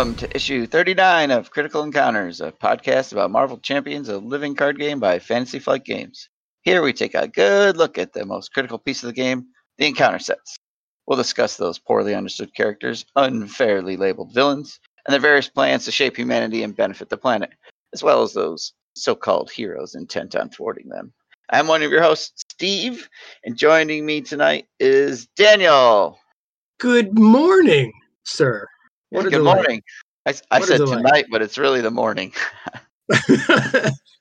Welcome 0.00 0.16
to 0.16 0.34
issue 0.34 0.66
39 0.66 1.30
of 1.30 1.50
Critical 1.50 1.82
Encounters, 1.82 2.40
a 2.40 2.50
podcast 2.50 3.12
about 3.12 3.30
Marvel 3.30 3.58
Champions, 3.58 4.08
a 4.08 4.16
living 4.16 4.54
card 4.54 4.78
game 4.78 4.98
by 4.98 5.18
Fantasy 5.18 5.58
Flight 5.58 5.84
Games. 5.84 6.30
Here 6.62 6.80
we 6.80 6.94
take 6.94 7.14
a 7.14 7.28
good 7.28 7.76
look 7.76 7.98
at 7.98 8.14
the 8.14 8.24
most 8.24 8.54
critical 8.54 8.78
piece 8.78 9.02
of 9.02 9.08
the 9.08 9.12
game, 9.12 9.48
the 9.76 9.84
encounter 9.84 10.18
sets. 10.18 10.56
We'll 11.06 11.18
discuss 11.18 11.58
those 11.58 11.78
poorly 11.78 12.14
understood 12.14 12.54
characters, 12.54 13.04
unfairly 13.14 13.98
labeled 13.98 14.32
villains, 14.32 14.80
and 15.06 15.12
their 15.12 15.20
various 15.20 15.50
plans 15.50 15.84
to 15.84 15.92
shape 15.92 16.16
humanity 16.16 16.62
and 16.62 16.74
benefit 16.74 17.10
the 17.10 17.18
planet, 17.18 17.50
as 17.92 18.02
well 18.02 18.22
as 18.22 18.32
those 18.32 18.72
so 18.96 19.14
called 19.14 19.50
heroes 19.50 19.94
intent 19.94 20.34
on 20.34 20.48
thwarting 20.48 20.88
them. 20.88 21.12
I'm 21.50 21.66
one 21.66 21.82
of 21.82 21.90
your 21.90 22.02
hosts, 22.02 22.42
Steve, 22.48 23.06
and 23.44 23.54
joining 23.54 24.06
me 24.06 24.22
tonight 24.22 24.66
is 24.78 25.26
Daniel. 25.36 26.18
Good 26.78 27.18
morning, 27.18 27.92
sir. 28.24 28.66
Yeah, 29.10 29.18
What 29.18 29.26
a 29.26 29.30
good 29.30 29.44
morning. 29.44 29.82
I, 30.26 30.30
s- 30.30 30.42
I 30.50 30.58
What 30.58 30.68
a 30.68 30.72
said 30.72 30.78
delight. 30.78 30.96
tonight, 31.04 31.24
but 31.30 31.42
it's 31.42 31.58
really 31.58 31.80
the 31.80 31.90
morning. 31.90 32.32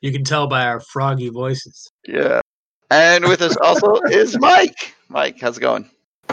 you 0.01 0.11
can 0.11 0.23
tell 0.23 0.47
by 0.47 0.65
our 0.65 0.79
froggy 0.79 1.29
voices. 1.29 1.91
Yeah. 2.07 2.41
And 2.89 3.25
with 3.25 3.41
us 3.41 3.55
also 3.57 3.99
is 4.09 4.37
Mike. 4.39 4.95
Mike, 5.09 5.39
how's 5.39 5.57
it 5.57 5.61
going? 5.61 5.89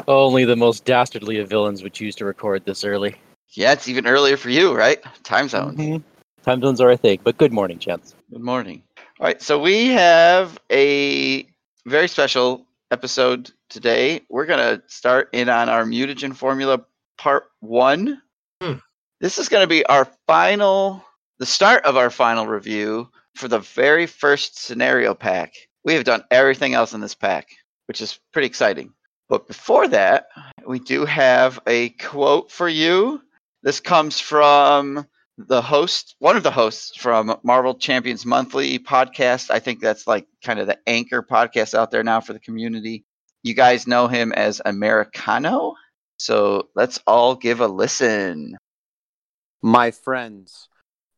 Only 0.08 0.44
the 0.44 0.56
most 0.56 0.84
dastardly 0.84 1.38
of 1.38 1.48
villains 1.48 1.82
would 1.82 1.92
choose 1.92 2.14
to 2.16 2.24
record 2.24 2.64
this 2.64 2.84
early. 2.84 3.16
Yeah, 3.50 3.72
it's 3.72 3.88
even 3.88 4.06
earlier 4.06 4.36
for 4.36 4.50
you, 4.50 4.74
right? 4.74 5.02
Time 5.22 5.48
zones. 5.48 5.78
Mhm. 5.78 6.02
Time 6.44 6.60
zones 6.60 6.80
are 6.80 6.90
a 6.90 6.96
thing, 6.96 7.18
but 7.24 7.36
good 7.38 7.52
morning, 7.52 7.78
gents. 7.78 8.14
Good 8.30 8.40
morning. 8.42 8.82
All 9.20 9.26
right, 9.26 9.40
so 9.42 9.58
we 9.60 9.88
have 9.88 10.58
a 10.70 11.46
very 11.86 12.08
special 12.08 12.66
episode 12.90 13.50
today. 13.68 14.20
We're 14.30 14.46
going 14.46 14.60
to 14.60 14.82
start 14.86 15.28
in 15.32 15.48
on 15.48 15.68
our 15.68 15.84
mutagen 15.84 16.34
formula 16.36 16.80
part 17.18 17.44
one. 17.60 18.20
Hmm. 18.62 18.74
This 19.20 19.38
is 19.38 19.48
going 19.48 19.62
to 19.62 19.68
be 19.68 19.84
our 19.86 20.06
final, 20.26 21.04
the 21.38 21.46
start 21.46 21.84
of 21.84 21.96
our 21.96 22.10
final 22.10 22.46
review 22.46 23.08
for 23.34 23.48
the 23.48 23.58
very 23.58 24.06
first 24.06 24.58
scenario 24.58 25.14
pack. 25.14 25.52
We 25.84 25.94
have 25.94 26.04
done 26.04 26.24
everything 26.30 26.74
else 26.74 26.94
in 26.94 27.00
this 27.00 27.14
pack, 27.14 27.48
which 27.86 28.00
is 28.00 28.18
pretty 28.32 28.46
exciting. 28.46 28.92
But 29.28 29.46
before 29.46 29.88
that, 29.88 30.28
we 30.66 30.78
do 30.78 31.04
have 31.04 31.60
a 31.66 31.90
quote 31.90 32.50
for 32.50 32.68
you. 32.68 33.20
This 33.62 33.80
comes 33.80 34.20
from 34.20 35.06
the 35.38 35.60
host, 35.60 36.16
one 36.18 36.36
of 36.36 36.42
the 36.42 36.50
hosts 36.50 36.96
from 36.96 37.36
Marvel 37.42 37.74
Champions 37.74 38.24
Monthly 38.24 38.78
podcast. 38.78 39.50
I 39.50 39.58
think 39.58 39.80
that's 39.80 40.06
like 40.06 40.26
kind 40.44 40.60
of 40.60 40.66
the 40.66 40.78
anchor 40.86 41.22
podcast 41.22 41.74
out 41.74 41.90
there 41.90 42.04
now 42.04 42.20
for 42.20 42.32
the 42.32 42.40
community. 42.40 43.04
You 43.42 43.54
guys 43.54 43.86
know 43.86 44.08
him 44.08 44.32
as 44.32 44.62
Americano. 44.64 45.74
So 46.18 46.68
let's 46.74 46.98
all 47.06 47.34
give 47.34 47.60
a 47.60 47.68
listen. 47.68 48.56
My 49.62 49.90
friends, 49.90 50.68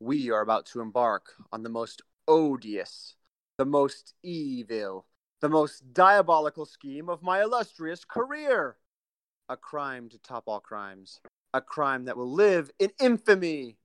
we 0.01 0.31
are 0.31 0.41
about 0.41 0.67
to 0.67 0.81
embark 0.81 1.33
on 1.53 1.63
the 1.63 1.69
most 1.69 2.03
odious, 2.27 3.15
the 3.59 3.65
most 3.65 4.15
evil, 4.23 5.07
the 5.41 5.49
most 5.49 5.93
diabolical 5.93 6.67
scheme 6.67 7.09
of 7.09 7.23
my 7.23 7.43
illustrious 7.43 8.05
career. 8.05 8.77
A 9.49 9.57
crime 9.57 10.09
to 10.11 10.19
top 10.19 10.45
all 10.47 10.61
crimes, 10.61 11.21
a 11.55 11.61
crime 11.61 12.05
that 12.05 12.17
will 12.17 12.33
live 12.33 12.71
in 12.79 12.91
infamy. 13.01 13.79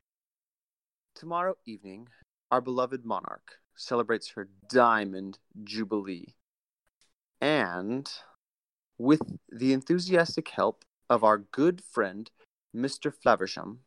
Tomorrow 1.15 1.55
evening, 1.65 2.09
our 2.51 2.59
beloved 2.59 3.05
monarch 3.05 3.59
celebrates 3.75 4.29
her 4.31 4.49
diamond 4.67 5.39
jubilee. 5.63 6.35
And 7.39 8.11
with 8.97 9.21
the 9.49 9.73
enthusiastic 9.73 10.49
help 10.49 10.83
of 11.09 11.23
our 11.23 11.37
good 11.37 11.81
friend, 11.83 12.29
Mr. 12.75 13.13
Flaversham, 13.13 13.77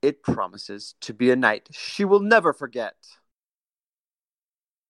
it 0.00 0.22
promises 0.22 0.94
to 1.00 1.14
be 1.14 1.30
a 1.30 1.36
night 1.36 1.68
she 1.72 2.04
will 2.04 2.20
never 2.20 2.52
forget. 2.52 2.96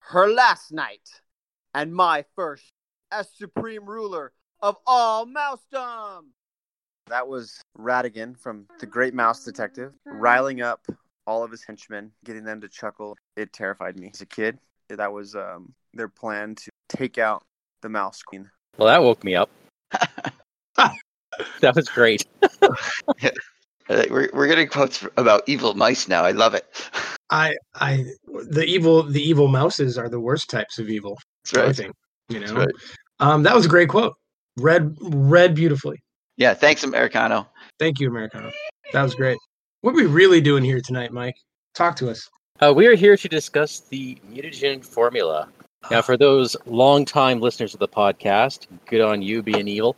Her 0.00 0.28
last 0.28 0.72
night, 0.72 1.20
and 1.74 1.94
my 1.94 2.24
first 2.34 2.72
as 3.10 3.28
supreme 3.36 3.84
ruler 3.84 4.32
of 4.60 4.76
all 4.86 5.26
Mousedom. 5.26 6.26
That 7.08 7.28
was 7.28 7.60
Ratigan 7.78 8.38
from 8.38 8.66
The 8.80 8.86
Great 8.86 9.12
Mouse 9.12 9.44
Detective, 9.44 9.92
riling 10.06 10.62
up 10.62 10.86
all 11.26 11.44
of 11.44 11.50
his 11.50 11.62
henchmen, 11.64 12.12
getting 12.24 12.44
them 12.44 12.60
to 12.60 12.68
chuckle. 12.68 13.16
It 13.36 13.52
terrified 13.52 13.98
me 13.98 14.10
as 14.12 14.20
a 14.20 14.26
kid. 14.26 14.58
That 14.88 15.12
was 15.12 15.34
um, 15.34 15.74
their 15.92 16.08
plan 16.08 16.54
to 16.56 16.70
take 16.88 17.18
out 17.18 17.42
the 17.82 17.88
Mouse 17.88 18.22
Queen. 18.22 18.50
Well, 18.78 18.88
that 18.88 19.02
woke 19.02 19.24
me 19.24 19.34
up. 19.34 19.50
that 21.60 21.74
was 21.74 21.88
great. 21.88 22.24
Uh, 23.88 24.04
We're, 24.10 24.30
we're 24.32 24.46
getting 24.46 24.68
quotes 24.68 25.04
about 25.16 25.42
evil 25.48 25.74
mice 25.74 26.06
now. 26.06 26.24
I 26.24 26.30
love 26.30 26.54
it. 26.54 26.64
I, 27.30 27.56
I, 27.74 28.04
the 28.48 28.64
evil, 28.64 29.02
the 29.02 29.20
evil 29.20 29.48
mouses 29.48 29.98
are 29.98 30.08
the 30.08 30.20
worst 30.20 30.48
types 30.48 30.78
of 30.78 30.88
evil. 30.88 31.18
That's 31.44 31.58
I 31.58 31.66
right. 31.66 31.76
think. 31.76 31.94
You 32.28 32.38
That's 32.38 32.52
know, 32.52 32.60
right. 32.60 32.74
um, 33.18 33.42
that 33.42 33.54
was 33.54 33.66
a 33.66 33.68
great 33.68 33.88
quote. 33.88 34.14
Read, 34.56 34.96
read 35.00 35.56
beautifully. 35.56 36.00
Yeah, 36.36 36.54
thanks, 36.54 36.84
Americano. 36.84 37.48
Thank 37.80 37.98
you, 37.98 38.08
Americano. 38.08 38.52
That 38.92 39.02
was 39.02 39.14
great. 39.16 39.36
What 39.80 39.90
are 39.90 39.96
we 39.96 40.06
really 40.06 40.40
doing 40.40 40.62
here 40.62 40.80
tonight, 40.80 41.12
Mike? 41.12 41.34
Talk 41.74 41.96
to 41.96 42.08
us. 42.08 42.28
Uh, 42.60 42.72
we 42.74 42.86
are 42.86 42.94
here 42.94 43.16
to 43.16 43.28
discuss 43.28 43.80
the 43.80 44.16
mutagen 44.30 44.84
formula. 44.84 45.48
Now, 45.90 46.02
for 46.02 46.16
those 46.16 46.56
long-time 46.66 47.40
listeners 47.40 47.74
of 47.74 47.80
the 47.80 47.88
podcast, 47.88 48.68
good 48.86 49.00
on 49.00 49.20
you 49.20 49.42
being 49.42 49.66
evil. 49.66 49.96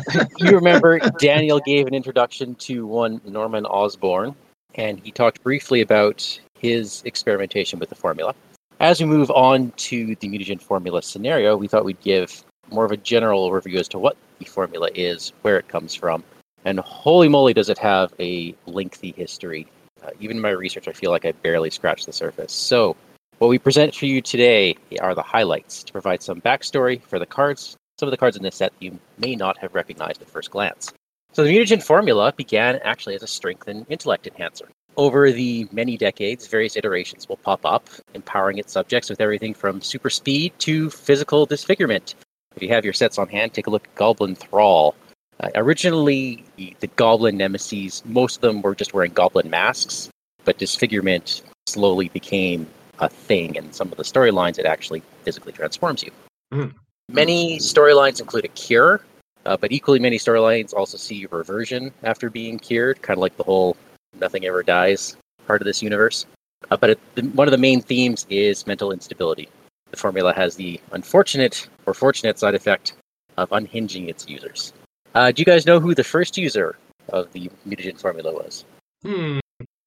you 0.38 0.54
remember 0.54 0.98
Daniel 1.18 1.60
gave 1.60 1.86
an 1.86 1.94
introduction 1.94 2.54
to 2.56 2.86
one 2.86 3.20
Norman 3.24 3.66
Osborn, 3.66 4.34
and 4.74 4.98
he 5.00 5.10
talked 5.10 5.42
briefly 5.42 5.80
about 5.80 6.38
his 6.58 7.02
experimentation 7.04 7.78
with 7.78 7.88
the 7.88 7.94
formula. 7.94 8.34
As 8.80 9.00
we 9.00 9.06
move 9.06 9.30
on 9.30 9.70
to 9.72 10.16
the 10.16 10.28
mutagen 10.28 10.60
formula 10.60 11.02
scenario, 11.02 11.56
we 11.56 11.68
thought 11.68 11.84
we'd 11.84 12.00
give 12.00 12.44
more 12.70 12.84
of 12.84 12.90
a 12.90 12.96
general 12.96 13.48
overview 13.48 13.78
as 13.78 13.88
to 13.88 13.98
what 13.98 14.16
the 14.38 14.44
formula 14.44 14.88
is, 14.94 15.32
where 15.42 15.58
it 15.58 15.68
comes 15.68 15.94
from, 15.94 16.24
and 16.64 16.80
holy 16.80 17.28
moly, 17.28 17.52
does 17.52 17.68
it 17.68 17.78
have 17.78 18.12
a 18.18 18.54
lengthy 18.66 19.12
history. 19.12 19.66
Uh, 20.02 20.10
even 20.20 20.36
in 20.36 20.42
my 20.42 20.50
research, 20.50 20.88
I 20.88 20.92
feel 20.92 21.10
like 21.10 21.24
I 21.24 21.32
barely 21.32 21.70
scratched 21.70 22.06
the 22.06 22.12
surface. 22.12 22.52
So, 22.52 22.96
what 23.38 23.48
we 23.48 23.58
present 23.58 23.94
for 23.94 24.06
you 24.06 24.20
today 24.20 24.76
are 25.00 25.14
the 25.14 25.22
highlights 25.22 25.82
to 25.84 25.92
provide 25.92 26.22
some 26.22 26.40
backstory 26.40 27.02
for 27.02 27.18
the 27.18 27.26
cards, 27.26 27.76
some 27.98 28.08
of 28.08 28.10
the 28.10 28.16
cards 28.16 28.36
in 28.36 28.42
this 28.42 28.56
set 28.56 28.72
you 28.80 28.98
may 29.18 29.36
not 29.36 29.58
have 29.58 29.74
recognized 29.74 30.22
at 30.22 30.28
first 30.28 30.50
glance. 30.50 30.92
So, 31.32 31.44
the 31.44 31.50
mutagen 31.50 31.82
formula 31.82 32.32
began 32.36 32.78
actually 32.84 33.14
as 33.14 33.22
a 33.22 33.26
strength 33.26 33.66
and 33.66 33.86
intellect 33.88 34.26
enhancer. 34.26 34.68
Over 34.96 35.32
the 35.32 35.66
many 35.72 35.96
decades, 35.96 36.46
various 36.46 36.76
iterations 36.76 37.28
will 37.28 37.38
pop 37.38 37.64
up, 37.64 37.88
empowering 38.12 38.58
its 38.58 38.72
subjects 38.72 39.08
with 39.08 39.20
everything 39.20 39.54
from 39.54 39.80
super 39.80 40.10
speed 40.10 40.52
to 40.58 40.90
physical 40.90 41.46
disfigurement. 41.46 42.14
If 42.54 42.62
you 42.62 42.68
have 42.68 42.84
your 42.84 42.92
sets 42.92 43.18
on 43.18 43.28
hand, 43.28 43.54
take 43.54 43.66
a 43.66 43.70
look 43.70 43.84
at 43.84 43.94
Goblin 43.94 44.34
Thrall. 44.34 44.94
Uh, 45.40 45.48
originally, 45.54 46.44
the, 46.56 46.86
Goblin 46.96 47.38
Nemesis, 47.38 48.04
most 48.04 48.36
of 48.36 48.40
them 48.42 48.60
were 48.60 48.74
just 48.74 48.92
wearing 48.92 49.12
Goblin 49.12 49.48
masks, 49.48 50.10
but 50.44 50.58
disfigurement 50.58 51.42
slowly 51.66 52.08
became 52.10 52.66
a 52.98 53.08
thing, 53.08 53.56
and 53.56 53.74
some 53.74 53.90
of 53.90 53.96
the 53.96 54.04
storylines 54.04 54.58
it 54.58 54.66
actually 54.66 55.02
physically 55.22 55.52
transforms 55.52 56.02
you. 56.02 56.10
Mm. 56.52 56.74
Many 57.12 57.58
storylines 57.58 58.20
include 58.20 58.46
a 58.46 58.48
cure, 58.48 59.04
uh, 59.44 59.56
but 59.56 59.70
equally 59.70 59.98
many 59.98 60.18
storylines 60.18 60.72
also 60.72 60.96
see 60.96 61.26
reversion 61.30 61.92
after 62.02 62.30
being 62.30 62.58
cured, 62.58 63.02
kind 63.02 63.18
of 63.18 63.20
like 63.20 63.36
the 63.36 63.44
whole 63.44 63.76
nothing 64.18 64.46
ever 64.46 64.62
dies 64.62 65.16
part 65.46 65.60
of 65.60 65.66
this 65.66 65.82
universe. 65.82 66.26
Uh, 66.70 66.76
but 66.76 66.90
it, 66.90 67.00
the, 67.14 67.22
one 67.22 67.48
of 67.48 67.52
the 67.52 67.58
main 67.58 67.82
themes 67.82 68.26
is 68.30 68.66
mental 68.66 68.92
instability. 68.92 69.48
The 69.90 69.96
formula 69.96 70.32
has 70.32 70.56
the 70.56 70.80
unfortunate 70.92 71.68
or 71.84 71.92
fortunate 71.92 72.38
side 72.38 72.54
effect 72.54 72.94
of 73.36 73.52
unhinging 73.52 74.08
its 74.08 74.26
users. 74.28 74.72
Uh, 75.14 75.30
do 75.32 75.40
you 75.40 75.46
guys 75.46 75.66
know 75.66 75.80
who 75.80 75.94
the 75.94 76.04
first 76.04 76.38
user 76.38 76.76
of 77.10 77.30
the 77.32 77.50
mutagen 77.68 78.00
formula 78.00 78.32
was? 78.32 78.64
Hmm. 79.02 79.38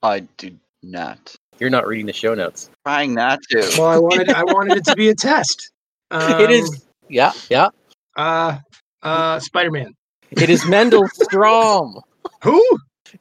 I 0.04 0.19
do 0.38 0.51
not. 0.83 1.36
You're 1.60 1.72
not 1.72 1.88
reading 1.88 2.06
the 2.06 2.13
show 2.13 2.36
notes. 2.36 2.69
Trying 2.86 3.16
not 3.16 3.39
to. 3.50 3.68
Well, 3.77 3.88
I 3.88 3.98
wanted, 3.98 4.30
I 4.30 4.44
wanted 4.44 4.77
it 4.77 4.86
to 4.86 4.95
be 4.95 5.10
a 5.10 5.16
test. 5.30 5.72
Um, 6.12 6.39
it 6.39 6.51
is, 6.51 6.86
yeah, 7.10 7.31
yeah. 7.50 7.69
Uh, 8.16 8.57
uh, 9.04 9.40
Spider-Man. 9.40 9.94
It 10.31 10.50
is 10.50 10.66
Mendel 10.66 11.04
Stromm. 11.22 12.02
Who? 12.44 12.63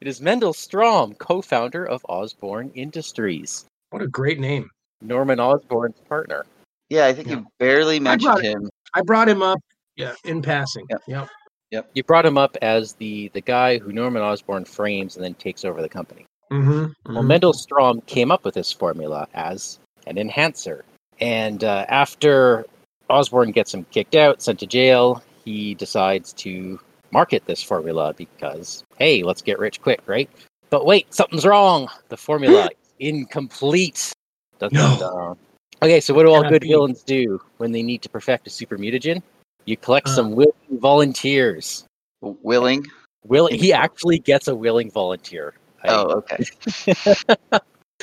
It 0.01 0.07
is 0.07 0.21
Mendel 0.21 0.53
Stromm, 0.53 1.17
co-founder 1.17 1.85
of 1.85 2.05
Osborn 2.09 2.71
Industries, 2.75 3.65
What 3.91 4.01
a 4.01 4.07
great 4.07 4.39
name. 4.39 4.69
Norman 5.01 5.39
Osborn's 5.39 5.99
partner. 6.09 6.45
Yeah, 6.89 7.05
I 7.05 7.13
think 7.13 7.27
Yeah. 7.27 7.35
you 7.37 7.47
barely 7.59 7.99
mentioned 7.99 8.25
brought 8.33 8.39
it- 8.45 8.51
him. 8.51 8.69
I 8.93 9.01
brought 9.01 9.29
him 9.29 9.41
up. 9.41 9.59
Yeah, 9.95 10.13
in 10.25 10.41
passing. 10.41 10.85
Yep. 11.07 11.29
Yep. 11.71 11.89
You 11.93 12.03
brought 12.03 12.25
him 12.25 12.37
up 12.37 12.57
as 12.61 12.93
the 12.93 13.29
the 13.33 13.41
guy 13.41 13.77
who 13.77 13.91
Norman 13.93 14.21
Osborn 14.21 14.65
frames 14.65 15.15
and 15.15 15.23
then 15.23 15.33
takes 15.35 15.63
over 15.65 15.81
the 15.81 15.89
company. 15.89 16.25
Mm-hmm. 16.51 17.13
Well, 17.13 17.23
Mendel 17.23 17.53
Stromm 17.53 18.05
came 18.05 18.31
up 18.31 18.43
with 18.45 18.53
this 18.55 18.71
formula 18.71 19.27
as 19.33 19.79
an 20.07 20.17
enhancer, 20.17 20.83
and 21.19 21.63
uh, 21.63 21.85
after 21.89 22.65
Osborn 23.09 23.51
gets 23.51 23.73
him 23.73 23.85
kicked 23.91 24.15
out, 24.15 24.41
sent 24.41 24.59
to 24.59 24.67
jail, 24.67 25.23
he 25.43 25.73
decides 25.75 26.33
to 26.33 26.79
market 27.11 27.45
this 27.45 27.61
formula 27.61 28.13
because, 28.17 28.83
hey, 28.97 29.23
let's 29.23 29.41
get 29.41 29.59
rich 29.59 29.81
quick, 29.81 30.01
right? 30.07 30.29
But 30.69 30.85
wait, 30.85 31.13
something's 31.13 31.45
wrong. 31.45 31.87
The 32.09 32.17
formula 32.17 32.65
is 32.81 32.93
incomplete. 32.99 34.11
Dun, 34.59 34.71
dun, 34.71 34.99
No. 34.99 35.09
dun. 35.11 35.37
Okay, 35.83 35.99
so 35.99 36.13
what 36.13 36.23
do 36.23 36.31
all 36.31 36.41
good 36.49 36.61
be. 36.61 36.69
villains 36.69 37.03
do 37.03 37.39
when 37.57 37.71
they 37.71 37.83
need 37.83 38.01
to 38.01 38.09
perfect 38.09 38.47
a 38.47 38.49
super 38.49 38.77
mutagen? 38.77 39.21
You 39.65 39.77
collect 39.77 40.07
Uh. 40.07 40.15
some 40.15 40.31
willing 40.31 40.53
volunteers. 40.71 41.85
Willing. 42.21 42.85
Willing. 43.25 43.55
he 43.59 43.73
actually 43.73 44.19
gets 44.19 44.47
a 44.47 44.55
willing 44.55 44.89
volunteer? 44.91 45.53
I- 45.83 45.89
Oh, 45.89 46.23
okay. 46.23 46.43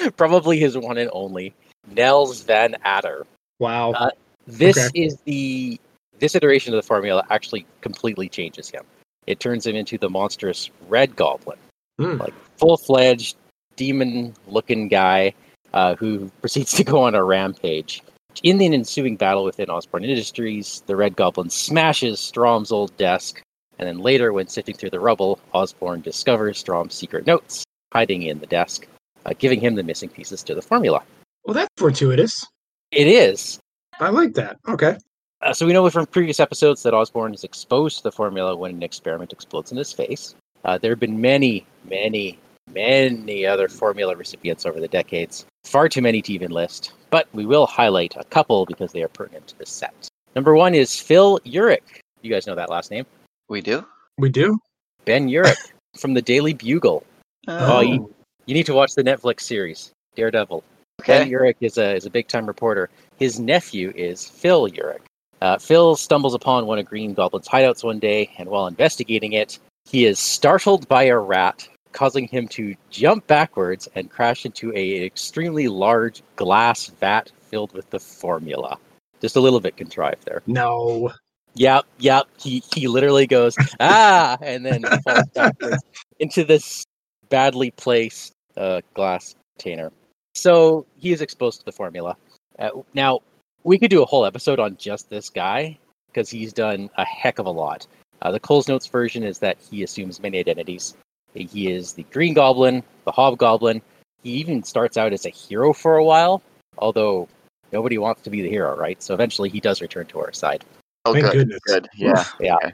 probably 0.16 0.58
his 0.58 0.76
one 0.76 0.98
and 0.98 1.10
only 1.12 1.54
Nels 1.88 2.42
Van 2.42 2.76
Adder. 2.84 3.26
Wow. 3.58 3.92
Uh, 3.92 4.10
This 4.46 4.78
Okay. 4.78 4.90
is 4.94 5.16
the 5.24 5.80
this 6.18 6.34
iteration 6.36 6.72
of 6.72 6.76
the 6.76 6.86
formula 6.86 7.24
actually 7.30 7.66
completely 7.80 8.28
changes 8.28 8.70
him. 8.70 8.84
It 9.26 9.40
turns 9.40 9.66
him 9.66 9.74
into 9.74 9.98
the 9.98 10.08
monstrous 10.08 10.70
Red 10.88 11.16
Goblin, 11.16 11.58
Hmm. 11.98 12.18
like 12.18 12.34
full 12.58 12.76
fledged 12.76 13.36
demon 13.76 14.34
looking 14.46 14.86
guy 14.88 15.34
uh, 15.72 15.94
who 15.96 16.30
proceeds 16.40 16.72
to 16.74 16.84
go 16.84 17.02
on 17.02 17.14
a 17.14 17.24
rampage. 17.24 18.02
In 18.42 18.58
the 18.58 18.66
ensuing 18.66 19.16
battle 19.16 19.44
within 19.44 19.68
Osborn 19.68 20.04
Industries, 20.04 20.82
the 20.86 20.96
Red 20.96 21.16
Goblin 21.16 21.50
smashes 21.50 22.18
Stromm's 22.20 22.70
old 22.72 22.96
desk, 22.96 23.42
and 23.78 23.88
then 23.88 23.98
later, 23.98 24.32
when 24.32 24.48
sifting 24.48 24.74
through 24.76 24.90
the 24.90 25.00
rubble, 25.00 25.38
Osborn 25.54 26.00
discovers 26.02 26.58
Stromm's 26.62 26.94
secret 26.94 27.26
notes 27.26 27.64
hiding 27.92 28.22
in 28.22 28.38
the 28.38 28.46
desk, 28.46 28.86
uh, 29.26 29.32
giving 29.38 29.60
him 29.60 29.74
the 29.74 29.82
missing 29.82 30.08
pieces 30.08 30.42
to 30.44 30.54
the 30.54 30.62
formula. 30.62 31.02
Well, 31.44 31.54
that's 31.54 31.68
fortuitous. 31.76 32.46
It 32.90 33.06
is. 33.06 33.58
I 34.00 34.10
like 34.10 34.34
that. 34.34 34.58
Okay. 34.68 34.96
Uh, 35.42 35.52
so 35.52 35.66
we 35.66 35.72
know 35.72 35.88
from 35.90 36.06
previous 36.06 36.38
episodes 36.38 36.82
that 36.82 36.94
Osborn 36.94 37.34
is 37.34 37.44
exposed 37.44 37.98
to 37.98 38.02
the 38.04 38.12
formula 38.12 38.54
when 38.54 38.70
an 38.70 38.82
experiment 38.82 39.32
explodes 39.32 39.72
in 39.72 39.78
his 39.78 39.92
face. 39.92 40.34
Uh, 40.64 40.78
there 40.78 40.92
have 40.92 41.00
been 41.00 41.20
many, 41.20 41.66
many, 41.88 42.38
many 42.72 43.44
other 43.44 43.68
formula 43.68 44.14
recipients 44.14 44.64
over 44.64 44.80
the 44.80 44.88
decades. 44.88 45.44
Far 45.64 45.88
too 45.88 46.00
many 46.00 46.22
to 46.22 46.32
even 46.32 46.52
list, 46.52 46.92
but 47.10 47.28
we 47.32 47.44
will 47.44 47.66
highlight 47.66 48.14
a 48.16 48.24
couple 48.24 48.66
because 48.66 48.92
they 48.92 49.02
are 49.02 49.08
pertinent 49.08 49.48
to 49.48 49.58
this 49.58 49.70
set. 49.70 50.08
Number 50.36 50.54
one 50.54 50.74
is 50.74 50.98
Phil 50.98 51.40
Urich. 51.40 52.00
You 52.22 52.30
guys 52.30 52.46
know 52.46 52.54
that 52.54 52.70
last 52.70 52.90
name? 52.90 53.04
We 53.48 53.60
do. 53.60 53.84
We 54.18 54.28
do. 54.28 54.58
Ben 55.04 55.28
Urich 55.28 55.72
from 55.98 56.14
the 56.14 56.22
Daily 56.22 56.54
Bugle. 56.54 57.04
Oh, 57.48 57.80
you, 57.80 58.14
you 58.46 58.54
need 58.54 58.66
to 58.66 58.74
watch 58.74 58.94
the 58.94 59.02
Netflix 59.02 59.40
series 59.40 59.92
Daredevil. 60.14 60.62
Okay. 61.00 61.18
Ben. 61.18 61.28
Urich 61.28 61.56
is 61.60 61.78
a 61.78 61.94
is 61.96 62.06
a 62.06 62.10
big 62.10 62.28
time 62.28 62.46
reporter. 62.46 62.88
His 63.22 63.38
nephew 63.38 63.92
is 63.94 64.28
Phil 64.28 64.66
Urich. 64.66 64.98
Uh, 65.40 65.56
Phil 65.56 65.94
stumbles 65.94 66.34
upon 66.34 66.66
one 66.66 66.80
of 66.80 66.86
Green 66.86 67.14
Goblin's 67.14 67.46
hideouts 67.46 67.84
one 67.84 68.00
day, 68.00 68.28
and 68.36 68.48
while 68.48 68.66
investigating 68.66 69.32
it, 69.32 69.60
he 69.84 70.06
is 70.06 70.18
startled 70.18 70.88
by 70.88 71.04
a 71.04 71.16
rat, 71.16 71.68
causing 71.92 72.26
him 72.26 72.48
to 72.48 72.74
jump 72.90 73.24
backwards 73.28 73.88
and 73.94 74.10
crash 74.10 74.44
into 74.44 74.72
a 74.74 75.04
extremely 75.04 75.68
large 75.68 76.20
glass 76.34 76.88
vat 76.98 77.30
filled 77.48 77.72
with 77.74 77.88
the 77.90 78.00
formula. 78.00 78.76
Just 79.20 79.36
a 79.36 79.40
little 79.40 79.60
bit 79.60 79.76
contrived 79.76 80.24
there. 80.24 80.42
No. 80.48 81.12
Yep, 81.54 81.84
yep. 81.98 82.26
He 82.40 82.64
he 82.74 82.88
literally 82.88 83.28
goes 83.28 83.54
ah, 83.78 84.36
and 84.42 84.66
then 84.66 84.82
falls 85.04 85.28
backwards 85.32 85.84
into 86.18 86.42
this 86.42 86.84
badly 87.28 87.70
placed 87.70 88.32
uh, 88.56 88.80
glass 88.94 89.36
container. 89.56 89.92
So 90.34 90.86
he 90.96 91.12
is 91.12 91.20
exposed 91.20 91.60
to 91.60 91.64
the 91.64 91.70
formula. 91.70 92.16
Uh, 92.58 92.70
now 92.94 93.20
we 93.64 93.78
could 93.78 93.90
do 93.90 94.02
a 94.02 94.06
whole 94.06 94.24
episode 94.24 94.58
on 94.60 94.76
just 94.76 95.08
this 95.10 95.30
guy 95.30 95.78
because 96.08 96.28
he's 96.28 96.52
done 96.52 96.90
a 96.96 97.04
heck 97.04 97.38
of 97.38 97.46
a 97.46 97.50
lot. 97.50 97.86
Uh, 98.20 98.30
the 98.30 98.40
Coles 98.40 98.68
Notes 98.68 98.86
version 98.86 99.22
is 99.22 99.38
that 99.38 99.58
he 99.70 99.82
assumes 99.82 100.20
many 100.20 100.38
identities. 100.38 100.94
He 101.34 101.72
is 101.72 101.92
the 101.94 102.04
Green 102.04 102.34
Goblin, 102.34 102.82
the 103.04 103.12
Hobgoblin. 103.12 103.80
He 104.22 104.30
even 104.32 104.62
starts 104.62 104.96
out 104.96 105.12
as 105.12 105.26
a 105.26 105.30
hero 105.30 105.72
for 105.72 105.96
a 105.96 106.04
while, 106.04 106.42
although 106.78 107.28
nobody 107.72 107.98
wants 107.98 108.22
to 108.22 108.30
be 108.30 108.42
the 108.42 108.50
hero, 108.50 108.76
right? 108.76 109.02
So 109.02 109.14
eventually 109.14 109.48
he 109.48 109.58
does 109.60 109.80
return 109.80 110.06
to 110.06 110.20
our 110.20 110.32
side. 110.32 110.64
Oh, 111.04 111.12
Thank 111.14 111.26
good. 111.26 111.32
goodness. 111.32 111.60
Good. 111.66 111.88
Yeah. 111.96 112.24
Yeah. 112.40 112.56
Okay. 112.56 112.72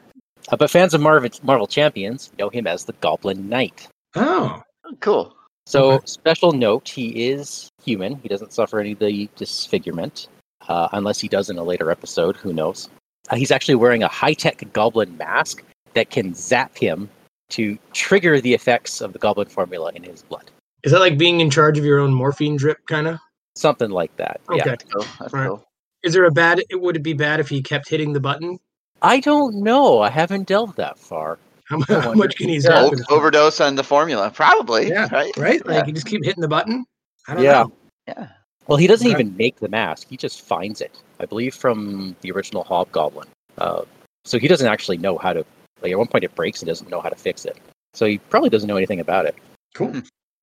Uh, 0.51 0.57
but 0.57 0.71
fans 0.71 0.95
of 0.95 1.01
Marvel, 1.01 1.31
Marvel 1.43 1.67
Champions 1.67 2.31
know 2.39 2.49
him 2.49 2.67
as 2.67 2.85
the 2.85 2.95
Goblin 2.95 3.49
Knight. 3.49 3.89
Oh. 4.17 4.63
Oh, 4.85 4.93
Cool. 5.01 5.35
So, 5.69 5.93
Okay. 5.93 6.07
special 6.07 6.53
note: 6.53 6.89
he 6.89 7.29
is 7.29 7.69
human. 7.85 8.17
He 8.23 8.29
doesn't 8.29 8.55
suffer 8.55 8.81
any 8.81 8.93
of 8.93 9.01
the 9.01 9.29
disfigurement, 9.37 10.29
uh, 10.67 10.89
unless 10.93 11.21
he 11.21 11.29
does 11.29 11.51
in 11.51 11.59
a 11.59 11.63
later 11.63 11.91
episode. 11.91 12.37
Who 12.37 12.55
knows? 12.55 12.89
Uh, 13.29 13.37
he's 13.37 13.51
actually 13.51 13.75
wearing 13.75 14.03
a 14.03 14.09
high-tech 14.09 14.65
Goblin 14.73 15.15
mask 15.19 15.63
that 15.93 16.09
can 16.09 16.33
zap 16.33 16.75
him 16.75 17.11
to 17.51 17.77
trigger 17.93 18.41
the 18.41 18.55
effects 18.55 19.03
of 19.03 19.13
the 19.13 19.19
Goblin 19.19 19.49
formula 19.49 19.93
in 19.95 20.03
his 20.03 20.23
blood. 20.23 20.51
Is 20.85 20.93
that 20.93 21.01
like 21.01 21.19
being 21.19 21.41
in 21.41 21.51
charge 21.51 21.77
of 21.77 21.85
your 21.85 21.99
own 21.99 22.15
morphine 22.15 22.57
drip, 22.57 22.79
kind 22.89 23.07
of? 23.07 23.19
Something 23.55 23.91
like 23.91 24.17
that. 24.17 24.41
Okay. 24.51 24.63
Yeah. 24.65 24.77
Cool. 24.91 25.07
That's 25.21 25.35
Right. 25.35 25.49
cool. 25.49 25.63
Is 26.03 26.15
there 26.15 26.25
a 26.25 26.31
bad? 26.31 26.63
It 26.71 26.81
would 26.81 26.97
it 26.97 27.03
be 27.03 27.13
bad 27.13 27.41
if 27.41 27.49
he 27.51 27.61
kept 27.61 27.91
hitting 27.91 28.15
the 28.15 28.21
button? 28.21 28.59
I 29.03 29.21
don't 29.21 29.57
know. 29.57 30.01
I 30.01 30.09
haven't 30.09 30.47
delved 30.49 30.77
that 30.79 30.99
far. 30.99 31.39
How, 31.69 32.01
how 32.01 32.13
much 32.15 32.37
can 32.37 32.49
he 32.49 32.57
O- 32.57 32.61
zap? 32.61 32.93
him? 32.93 32.99
overdose 33.11 33.61
on 33.61 33.75
the 33.77 33.85
formula. 33.85 34.31
Probably. 34.35 34.89
Yeah. 34.89 35.09
Right. 35.13 35.37
Right? 35.37 35.65
Like 35.67 35.77
Yeah. 35.83 35.87
you 35.87 35.93
just 35.93 36.07
keep 36.07 36.25
hitting 36.25 36.41
the 36.41 36.49
button. 36.49 36.85
I 37.27 37.35
don't 37.35 37.45
Yeah. 37.45 37.53
know. 37.65 37.73
Yeah. 38.07 38.29
Well, 38.67 38.79
he 38.79 38.87
doesn't 38.87 39.07
Okay. 39.07 39.15
even 39.15 39.37
make 39.37 39.61
the 39.61 39.69
mask. 39.69 40.07
He 40.11 40.17
just 40.17 40.43
finds 40.43 40.81
it, 40.81 40.99
I 41.21 41.27
believe, 41.27 41.55
from 41.55 42.17
the 42.21 42.31
original 42.33 42.65
Hobgoblin. 42.65 43.29
Uh, 43.59 43.83
so 44.25 44.39
he 44.39 44.49
doesn't 44.49 44.67
actually 44.67 44.99
know 44.99 45.19
how 45.19 45.33
to. 45.33 45.45
Like 45.83 45.93
at 45.93 45.99
one 45.99 46.09
point, 46.09 46.25
it 46.25 46.35
breaks. 46.35 46.61
He 46.61 46.67
doesn't 46.67 46.91
know 46.91 47.01
how 47.01 47.09
to 47.09 47.17
fix 47.17 47.45
it. 47.45 47.57
So 47.95 48.07
he 48.07 48.19
probably 48.19 48.51
doesn't 48.51 48.69
know 48.69 48.77
anything 48.77 49.01
about 49.01 49.27
it. 49.27 49.37
Cool. 49.75 49.97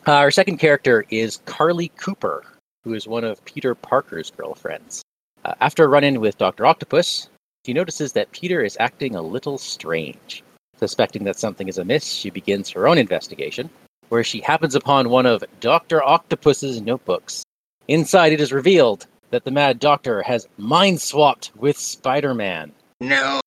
Uh, 0.07 0.11
our 0.13 0.31
second 0.31 0.57
character 0.57 1.05
is 1.09 1.37
Carlie 1.45 1.91
Cooper, 1.97 2.43
who 2.83 2.93
is 2.93 3.07
one 3.07 3.23
of 3.23 3.43
Peter 3.45 3.75
Parker's 3.75 4.31
girlfriends. 4.31 5.01
Uh, 5.43 5.53
after 5.61 5.83
a 5.83 5.87
run-in 5.87 6.19
with 6.21 6.37
Doctor 6.37 6.65
Octopus, 6.65 7.29
she 7.65 7.73
notices 7.73 8.13
that 8.13 8.31
Peter 8.31 8.63
is 8.63 8.77
acting 8.79 9.15
a 9.15 9.21
little 9.21 9.57
strange. 9.57 10.43
Suspecting 10.77 11.23
that 11.23 11.39
something 11.39 11.67
is 11.67 11.77
amiss, 11.77 12.05
she 12.05 12.29
begins 12.29 12.69
her 12.69 12.87
own 12.87 12.97
investigation, 12.97 13.69
where 14.09 14.23
she 14.23 14.41
happens 14.41 14.75
upon 14.75 15.09
one 15.09 15.25
of 15.25 15.43
Doctor 15.59 16.03
Octopus's 16.03 16.81
notebooks. 16.81 17.43
Inside, 17.87 18.33
it 18.33 18.41
is 18.41 18.51
revealed 18.51 19.07
that 19.31 19.43
the 19.43 19.51
Mad 19.51 19.79
Doctor 19.79 20.21
has 20.21 20.47
mind 20.57 20.99
swapped 20.99 21.51
with 21.55 21.77
Spider-Man. 21.77 22.71
No. 22.99 23.39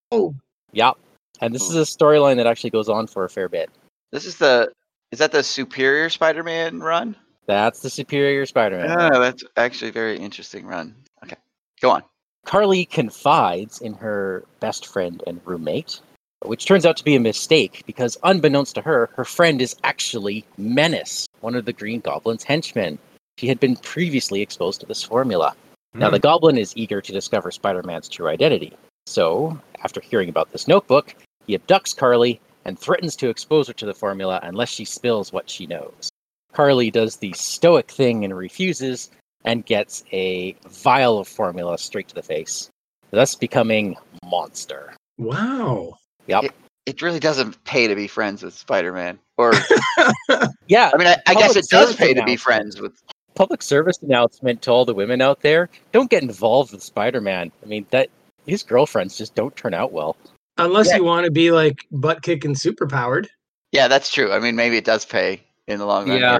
Yep. 0.72 0.96
And 1.40 1.54
this 1.54 1.68
is 1.68 1.76
a 1.76 1.80
storyline 1.80 2.36
that 2.36 2.46
actually 2.46 2.70
goes 2.70 2.88
on 2.88 3.06
for 3.06 3.24
a 3.24 3.28
fair 3.28 3.48
bit. 3.48 3.70
This 4.10 4.24
is 4.24 4.36
the. 4.36 4.72
Is 5.12 5.18
that 5.18 5.32
the 5.32 5.42
Superior 5.42 6.10
Spider-Man 6.10 6.80
run? 6.80 7.16
That's 7.46 7.80
the 7.80 7.90
Superior 7.90 8.44
Spider-Man. 8.44 9.12
Oh, 9.12 9.20
that's 9.20 9.44
actually 9.56 9.88
a 9.88 9.92
very 9.92 10.18
interesting 10.18 10.66
run. 10.66 10.94
Okay. 11.24 11.36
Go 11.80 11.90
on. 11.90 12.02
Carlie 12.44 12.84
confides 12.84 13.80
in 13.80 13.94
her 13.94 14.44
best 14.60 14.86
friend 14.86 15.22
and 15.26 15.40
roommate, 15.44 16.00
which 16.44 16.66
turns 16.66 16.86
out 16.86 16.96
to 16.96 17.04
be 17.04 17.14
a 17.14 17.20
mistake 17.20 17.82
because, 17.86 18.16
unbeknownst 18.22 18.74
to 18.76 18.82
her, 18.82 19.10
her 19.16 19.24
friend 19.24 19.60
is 19.60 19.76
actually 19.84 20.44
Menace, 20.56 21.26
one 21.40 21.54
of 21.54 21.64
the 21.64 21.72
Green 21.72 22.00
Goblin's 22.00 22.44
henchmen. 22.44 22.98
She 23.38 23.48
had 23.48 23.60
been 23.60 23.76
previously 23.76 24.40
exposed 24.40 24.80
to 24.80 24.86
this 24.86 25.02
formula. 25.02 25.54
Now, 25.94 26.08
hmm. 26.08 26.14
the 26.14 26.20
Goblin 26.20 26.58
is 26.58 26.76
eager 26.76 27.00
to 27.00 27.12
discover 27.12 27.50
Spider 27.50 27.82
Man's 27.82 28.08
true 28.08 28.28
identity. 28.28 28.72
So, 29.06 29.58
after 29.82 30.00
hearing 30.00 30.28
about 30.28 30.52
this 30.52 30.68
notebook, 30.68 31.14
he 31.46 31.56
abducts 31.56 31.96
Carlie 31.96 32.40
and 32.64 32.78
threatens 32.78 33.16
to 33.16 33.30
expose 33.30 33.68
her 33.68 33.72
to 33.74 33.86
the 33.86 33.94
formula 33.94 34.40
unless 34.42 34.68
she 34.68 34.84
spills 34.84 35.32
what 35.32 35.48
she 35.48 35.66
knows. 35.66 36.10
Carlie 36.52 36.90
does 36.90 37.16
the 37.16 37.32
stoic 37.32 37.90
thing 37.90 38.24
and 38.24 38.36
refuses, 38.36 39.10
and 39.44 39.64
gets 39.64 40.04
a 40.12 40.54
vial 40.68 41.18
of 41.18 41.28
formula 41.28 41.78
straight 41.78 42.08
to 42.08 42.14
the 42.14 42.22
face, 42.22 42.70
thus 43.10 43.34
becoming 43.34 43.96
Monster. 44.24 44.92
Wow. 45.16 45.98
Yep. 46.28 46.54
It 46.86 47.02
really 47.02 47.18
doesn't 47.20 47.62
pay 47.64 47.86
to 47.86 47.94
be 47.94 48.06
friends 48.06 48.42
with 48.42 48.54
Spider-Man. 48.54 49.18
Or 49.36 49.52
Yeah, 50.68 50.90
I 50.92 50.96
mean, 50.96 51.06
I, 51.08 51.16
I 51.26 51.34
guess 51.34 51.56
it 51.56 51.66
does 51.68 51.94
pay 51.96 52.14
to 52.14 52.24
be 52.24 52.36
friends 52.36 52.80
with. 52.80 53.02
public 53.34 53.62
service 53.62 53.98
announcement 54.02 54.62
to 54.62 54.70
all 54.70 54.84
the 54.84 54.94
women 54.94 55.20
out 55.20 55.40
there: 55.42 55.68
don't 55.92 56.10
get 56.10 56.22
involved 56.22 56.72
with 56.72 56.82
Spider-Man. 56.82 57.52
I 57.62 57.66
mean, 57.66 57.86
that 57.90 58.08
his 58.46 58.62
girlfriends 58.62 59.16
just 59.18 59.34
don't 59.34 59.54
turn 59.56 59.74
out 59.74 59.92
well. 59.92 60.16
Unless 60.56 60.88
Yeah. 60.88 60.96
you 60.96 61.04
want 61.04 61.24
to 61.26 61.30
be 61.30 61.50
like 61.50 61.78
butt 61.92 62.22
kicking 62.22 62.54
super 62.54 62.86
powered. 62.86 63.28
Yeah, 63.72 63.86
that's 63.88 64.10
true. 64.10 64.32
I 64.32 64.38
mean, 64.40 64.56
maybe 64.56 64.76
it 64.78 64.84
does 64.84 65.04
pay 65.04 65.42
in 65.66 65.78
the 65.78 65.86
long 65.86 66.08
run. 66.08 66.20
Yeah. 66.20 66.38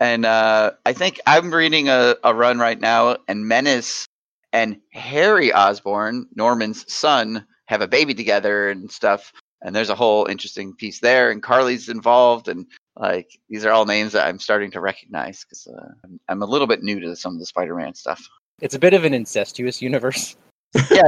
And 0.00 0.24
uh, 0.24 0.72
I 0.86 0.92
think 0.92 1.20
I'm 1.26 1.52
reading 1.52 1.88
a, 1.88 2.16
a 2.24 2.34
run 2.34 2.58
right 2.58 2.80
now, 2.80 3.16
and 3.28 3.46
Menace 3.46 4.06
and 4.52 4.80
Harry 4.92 5.52
Osborn, 5.52 6.26
Norman's 6.34 6.90
son, 6.92 7.46
have 7.72 7.80
a 7.80 7.88
baby 7.88 8.14
together 8.14 8.70
and 8.70 8.90
stuff. 8.90 9.32
And 9.62 9.74
there's 9.74 9.90
a 9.90 9.94
whole 9.94 10.26
interesting 10.26 10.74
piece 10.74 10.98
there, 10.98 11.30
and 11.30 11.40
Carlie's 11.40 11.88
involved, 11.88 12.48
and 12.48 12.66
like 12.96 13.38
these 13.48 13.64
are 13.64 13.70
all 13.70 13.84
names 13.84 14.12
that 14.12 14.26
I'm 14.26 14.40
starting 14.40 14.72
to 14.72 14.80
recognize 14.80 15.44
because 15.44 15.68
uh, 15.68 15.88
I'm, 16.04 16.20
I'm 16.28 16.42
a 16.42 16.46
little 16.46 16.66
bit 16.66 16.82
new 16.82 16.98
to 16.98 17.14
some 17.14 17.34
of 17.34 17.38
the 17.38 17.46
Spider-Man 17.46 17.94
stuff. 17.94 18.28
It's 18.60 18.74
a 18.74 18.78
bit 18.78 18.92
of 18.92 19.04
an 19.04 19.14
incestuous 19.14 19.80
universe. 19.82 20.36
Yeah, 20.90 21.02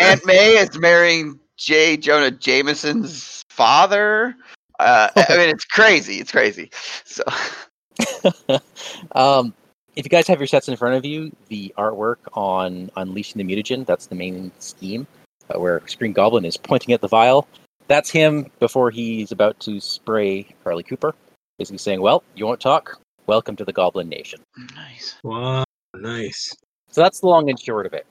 Aunt 0.00 0.26
May 0.26 0.50
is 0.58 0.78
marrying 0.78 1.40
J. 1.56 1.96
Jonah 1.96 2.30
Jameson's 2.30 3.42
father. 3.48 4.36
Uh, 4.78 5.08
I 5.16 5.36
mean, 5.38 5.48
it's 5.48 5.64
crazy. 5.64 6.16
It's 6.16 6.30
crazy. 6.30 6.70
So 7.04 7.22
um, 9.12 9.54
if 9.96 10.04
you 10.04 10.10
guys 10.10 10.26
have 10.26 10.38
your 10.38 10.46
sets 10.46 10.68
in 10.68 10.76
front 10.76 10.94
of 10.94 11.06
you, 11.06 11.34
the 11.48 11.72
artwork 11.78 12.16
on 12.34 12.90
Unleashing 12.96 13.44
the 13.44 13.44
Mutagen, 13.44 13.86
that's 13.86 14.06
the 14.06 14.14
main 14.14 14.52
scheme, 14.58 15.06
uh, 15.54 15.58
where 15.58 15.82
Green 15.98 16.12
Goblin 16.12 16.44
is 16.44 16.56
pointing 16.56 16.94
at 16.94 17.00
the 17.00 17.08
vial. 17.08 17.48
That's 17.88 18.10
him 18.10 18.50
before 18.58 18.90
he's 18.90 19.32
about 19.32 19.58
to 19.60 19.80
spray 19.80 20.46
Carlie 20.64 20.82
Cooper, 20.82 21.14
basically 21.58 21.78
saying, 21.78 22.00
Well, 22.00 22.24
you 22.34 22.46
won't 22.46 22.60
talk? 22.60 23.00
Welcome 23.26 23.56
to 23.56 23.64
the 23.64 23.72
Goblin 23.72 24.08
Nation. 24.08 24.40
nice. 24.74 25.16
Wow, 25.22 25.64
nice. 25.94 26.52
So 26.90 27.02
that's 27.02 27.20
the 27.20 27.26
long 27.26 27.50
and 27.50 27.60
short 27.60 27.86
of 27.86 27.92
it. 27.92 28.06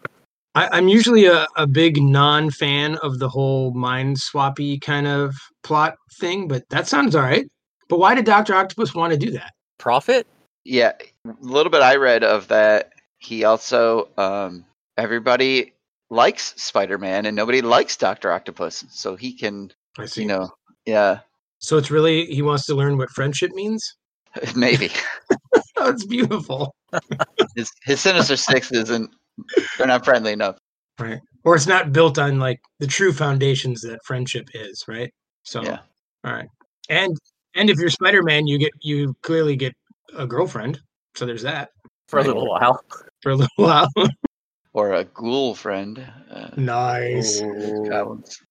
I, 0.56 0.70
I'm 0.72 0.88
usually 0.88 1.25
a, 1.25 1.48
a 1.58 1.68
big 1.68 2.01
non 2.01 2.50
fan 2.50 2.96
of 2.98 3.20
the 3.20 3.30
whole 3.30 3.74
mind 3.74 4.18
swappy 4.18 4.80
kind 4.82 5.08
of 5.08 5.36
plot 5.63 5.96
thing, 6.20 6.48
but 6.48 6.68
that 6.70 6.88
sounds 6.88 7.15
all 7.15 7.24
right. 7.24 7.48
But 7.89 8.00
why 8.00 8.15
did 8.15 8.25
Doctor 8.25 8.56
Octopus 8.56 8.96
want 8.96 9.12
to 9.13 9.20
do 9.20 9.32
that? 9.32 9.51
Profit? 9.77 10.25
Yeah, 10.63 10.94
a 11.27 11.34
little 11.42 11.70
bit 11.70 11.82
I 11.82 11.96
read 11.98 12.24
of 12.24 12.48
that. 12.48 12.94
He 13.20 13.44
also, 13.44 14.08
um, 14.18 14.65
everybody 14.98 15.74
likes 16.09 16.53
Spider 16.62 16.97
Man 16.97 17.25
and 17.25 17.35
nobody 17.35 17.62
likes 17.62 17.97
Doctor 17.97 18.31
Octopus, 18.31 18.85
so 18.89 19.15
he 19.15 19.33
can, 19.33 19.71
I 19.97 20.05
see. 20.05 20.21
you 20.21 20.27
know, 20.27 20.50
yeah, 20.85 21.19
So 21.59 21.77
it's 21.77 21.91
really 21.91 22.25
he 22.27 22.41
wants 22.41 22.65
to 22.67 22.75
learn 22.75 22.97
what 22.97 23.09
friendship 23.09 23.51
means. 23.53 23.83
maybe 24.55 24.89
it's 25.79 26.05
beautiful. 26.05 26.75
his 27.55 27.71
his 27.83 28.01
Sinister 28.01 28.35
Six 28.38 28.71
isn't. 28.71 29.09
They're 29.77 29.88
not 29.88 30.05
friendly 30.05 30.33
enough. 30.33 30.57
Right. 31.00 31.19
Or 31.43 31.55
it's 31.55 31.67
not 31.67 31.91
built 31.91 32.17
on 32.17 32.39
like 32.39 32.59
the 32.79 32.88
true 32.88 33.12
foundations 33.13 33.81
that 33.81 34.00
friendship 34.05 34.47
is, 34.53 34.83
right? 34.88 35.12
So 35.43 35.62
Yeah. 35.63 35.79
all 36.24 36.33
right. 36.33 36.47
And 36.89 37.17
and 37.55 37.69
if 37.69 37.77
you're 37.79 37.89
Spider 37.89 38.24
Man, 38.24 38.45
you 38.47 38.57
get 38.57 38.71
you 38.81 39.15
clearly 39.24 39.55
get 39.55 39.74
a 40.17 40.25
girlfriend. 40.27 40.79
So 41.15 41.25
there's 41.25 41.43
that 41.43 41.69
For 42.09 42.19
a 42.19 42.24
little 42.24 42.47
while. 42.50 42.79
for 43.21 43.31
a 43.31 43.35
little 43.35 43.50
while. 43.55 43.88
Or 44.75 44.91
a 44.91 45.05
ghoul 45.05 45.55
friend. 45.55 46.05
Uh, 46.29 46.50
nice. 46.58 47.41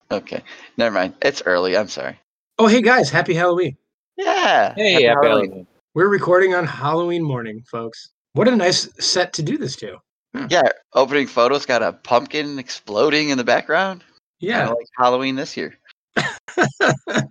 Okay, 0.09 0.41
never 0.75 0.95
mind. 0.95 1.13
It's 1.21 1.43
early. 1.45 1.77
I'm 1.77 1.87
sorry. 1.87 2.19
Oh 2.57 2.65
hey 2.65 2.81
guys, 2.81 3.11
happy 3.11 3.35
Halloween. 3.35 3.77
Yeah. 4.17 4.73
Hey, 4.73 4.93
happy 4.93 5.05
happy 5.05 5.27
Halloween. 5.27 5.49
Halloween. 5.49 5.67
We're 5.93 6.09
recording 6.09 6.55
on 6.55 6.65
Halloween 6.65 7.21
morning, 7.21 7.61
folks. 7.69 8.09
What 8.33 8.47
a 8.47 8.55
nice 8.55 8.89
set 8.99 9.33
to 9.33 9.43
do 9.43 9.59
this 9.59 9.75
to. 9.77 9.97
Yeah, 10.49 10.63
opening 10.93 11.27
photos 11.27 11.67
got 11.67 11.83
a 11.83 11.93
pumpkin 11.93 12.57
exploding 12.57 13.29
in 13.29 13.37
the 13.37 13.43
background. 13.43 14.03
Yeah. 14.39 14.65
Kinda 14.65 14.75
like 14.75 14.87
Halloween 14.97 15.35
this 15.35 15.55
year. 15.55 15.77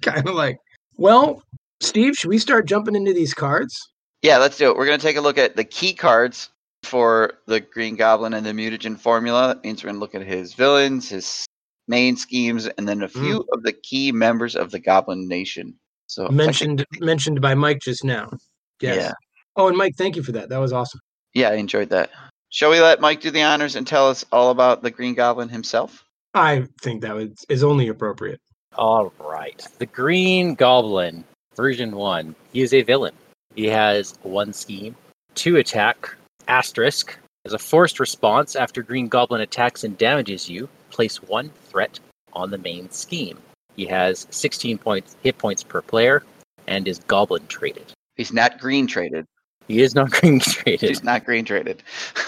kind 0.02 0.28
of 0.28 0.36
like. 0.36 0.58
Well, 0.96 1.42
Steve, 1.80 2.14
should 2.14 2.30
we 2.30 2.38
start 2.38 2.66
jumping 2.66 2.94
into 2.94 3.12
these 3.12 3.34
cards? 3.34 3.76
Yeah, 4.22 4.38
let's 4.38 4.56
do 4.56 4.70
it. 4.70 4.76
We're 4.76 4.86
going 4.86 5.00
to 5.00 5.06
take 5.06 5.16
a 5.16 5.20
look 5.20 5.36
at 5.36 5.56
the 5.56 5.64
key 5.64 5.92
cards 5.92 6.48
for 6.86 7.34
the 7.46 7.60
Green 7.60 7.96
Goblin 7.96 8.34
and 8.34 8.44
the 8.44 8.52
Mutagen 8.52 8.98
formula. 8.98 9.48
That 9.48 9.64
means 9.64 9.82
we're 9.82 9.88
going 9.88 9.96
to 9.96 10.00
look 10.00 10.14
at 10.14 10.22
his 10.22 10.54
villains, 10.54 11.08
his 11.08 11.46
main 11.88 12.16
schemes, 12.16 12.66
and 12.66 12.88
then 12.88 13.02
a 13.02 13.08
hmm. 13.08 13.20
few 13.20 13.44
of 13.52 13.62
the 13.62 13.72
key 13.72 14.12
members 14.12 14.56
of 14.56 14.70
the 14.70 14.78
Goblin 14.78 15.28
Nation. 15.28 15.78
So 16.06 16.24
I 16.24 16.26
think- 16.28 16.36
mentioned 16.36 16.86
mentioned 17.00 17.40
by 17.40 17.54
Mike 17.54 17.80
just 17.80 18.04
now. 18.04 18.30
Yes. 18.80 18.96
Yeah. 18.96 19.12
Oh, 19.56 19.68
and 19.68 19.76
Mike, 19.76 19.94
thank 19.96 20.16
you 20.16 20.22
for 20.22 20.32
that. 20.32 20.48
That 20.48 20.58
was 20.58 20.72
awesome. 20.72 21.00
yeah, 21.32 21.50
I 21.50 21.54
enjoyed 21.54 21.90
that. 21.90 22.10
Shall 22.50 22.70
we 22.70 22.80
let 22.80 23.00
Mike 23.00 23.20
do 23.20 23.30
the 23.30 23.42
honors 23.42 23.74
and 23.74 23.86
tell 23.86 24.08
us 24.08 24.24
all 24.30 24.50
about 24.50 24.82
the 24.82 24.90
Green 24.90 25.14
Goblin 25.14 25.48
himself? 25.48 26.04
I 26.34 26.66
think 26.82 27.02
that 27.02 27.14
was, 27.14 27.30
is 27.48 27.64
only 27.64 27.88
appropriate. 27.88 28.40
All 28.76 29.12
right. 29.18 29.66
The 29.78 29.86
Green 29.86 30.54
Goblin, 30.54 31.24
version 31.56 31.96
one. 31.96 32.34
He 32.52 32.62
is 32.62 32.74
a 32.74 32.82
villain. 32.82 33.14
He 33.54 33.66
has 33.66 34.18
one 34.22 34.52
scheme, 34.52 34.96
two 35.34 35.56
attack, 35.56 36.16
asterisk. 36.48 37.16
As 37.44 37.52
a 37.52 37.58
forced 37.58 38.00
response, 38.00 38.56
after 38.56 38.82
Green 38.82 39.06
Goblin 39.08 39.42
attacks 39.42 39.84
and 39.84 39.98
damages 39.98 40.48
you, 40.48 40.68
place 40.90 41.22
one 41.22 41.50
threat 41.66 42.00
on 42.32 42.50
the 42.50 42.58
main 42.58 42.90
scheme. 42.90 43.38
He 43.76 43.84
has 43.86 44.26
16 44.30 44.78
points 44.78 45.16
hit 45.22 45.36
points 45.38 45.62
per 45.62 45.82
player 45.82 46.22
and 46.66 46.88
is 46.88 47.00
goblin 47.00 47.46
traded. 47.48 47.92
He's 48.16 48.32
not 48.32 48.58
green 48.58 48.86
traded. 48.86 49.26
He 49.68 49.82
is 49.82 49.94
not 49.94 50.10
green 50.20 50.40
traded. 50.40 50.88
He's 50.88 51.04
not 51.04 51.24
green 51.24 51.44
traded. 51.44 51.82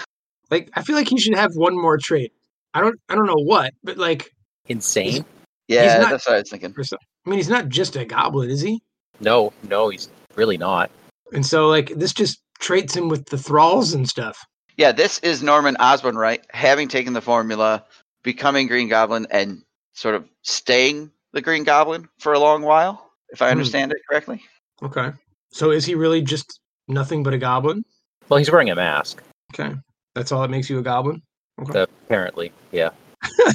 Like, 0.49 0.69
I 0.75 0.81
feel 0.81 0.95
like 0.95 1.09
he 1.09 1.19
should 1.19 1.35
have 1.35 1.51
one 1.55 1.75
more 1.75 1.97
trait. 1.97 2.31
I 2.73 2.79
don't, 2.79 2.97
I 3.09 3.15
don't 3.15 3.25
know 3.25 3.35
what, 3.35 3.73
but 3.83 3.97
like, 3.97 4.31
Insane? 4.69 5.25
Yeah, 5.67 5.97
not- 5.99 6.11
that's 6.11 6.25
what 6.25 6.35
I 6.35 6.39
was 6.39 6.49
thinking. 6.49 6.73
or 6.77 6.83
so, 6.85 6.95
I 7.25 7.29
mean, 7.29 7.37
he's 7.37 7.49
not 7.49 7.67
just 7.67 7.97
a 7.97 8.05
goblin, 8.05 8.49
is 8.49 8.61
he? 8.61 8.81
No, 9.19 9.51
no, 9.67 9.89
he's 9.89 10.07
really 10.35 10.57
not. 10.57 10.89
And 11.33 11.45
so, 11.45 11.67
like, 11.67 11.89
this 11.95 12.13
just 12.13 12.39
traits 12.59 12.95
him 12.95 13.09
with 13.09 13.25
the 13.27 13.37
thralls 13.37 13.93
and 13.93 14.07
stuff. 14.07 14.45
Yeah, 14.77 14.91
this 14.91 15.19
is 15.19 15.41
Norman 15.41 15.75
Osborn, 15.77 16.15
right? 16.17 16.45
Having 16.51 16.89
taken 16.89 17.13
the 17.13 17.21
formula, 17.21 17.83
becoming 18.23 18.67
Green 18.67 18.87
Goblin, 18.87 19.25
and 19.31 19.63
sort 19.93 20.15
of 20.15 20.25
staying 20.43 21.11
the 21.33 21.41
Green 21.41 21.63
Goblin 21.63 22.07
for 22.19 22.33
a 22.33 22.39
long 22.39 22.61
while, 22.61 23.09
if 23.29 23.41
I 23.41 23.47
Hmm. 23.47 23.51
understand 23.53 23.91
it 23.91 23.97
correctly. 24.09 24.43
Okay. 24.83 25.11
So 25.51 25.71
is 25.71 25.85
he 25.85 25.95
really 25.95 26.21
just 26.21 26.59
nothing 26.87 27.23
but 27.23 27.33
a 27.33 27.37
goblin? 27.37 27.83
Well, 28.29 28.37
he's 28.37 28.51
wearing 28.51 28.69
a 28.69 28.75
mask, 28.75 29.23
Okay. 29.53 29.73
That's 30.13 30.31
all 30.31 30.41
that 30.41 30.49
makes 30.49 30.69
you 30.69 30.77
a 30.79 30.81
goblin? 30.81 31.21
Okay. 31.61 31.83
apparently. 32.05 32.51
Yeah. 32.71 32.89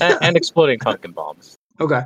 and, 0.00 0.18
and 0.22 0.36
exploding 0.36 0.78
pumpkin 0.80 1.12
bombs. 1.12 1.56
Okay. 1.80 2.00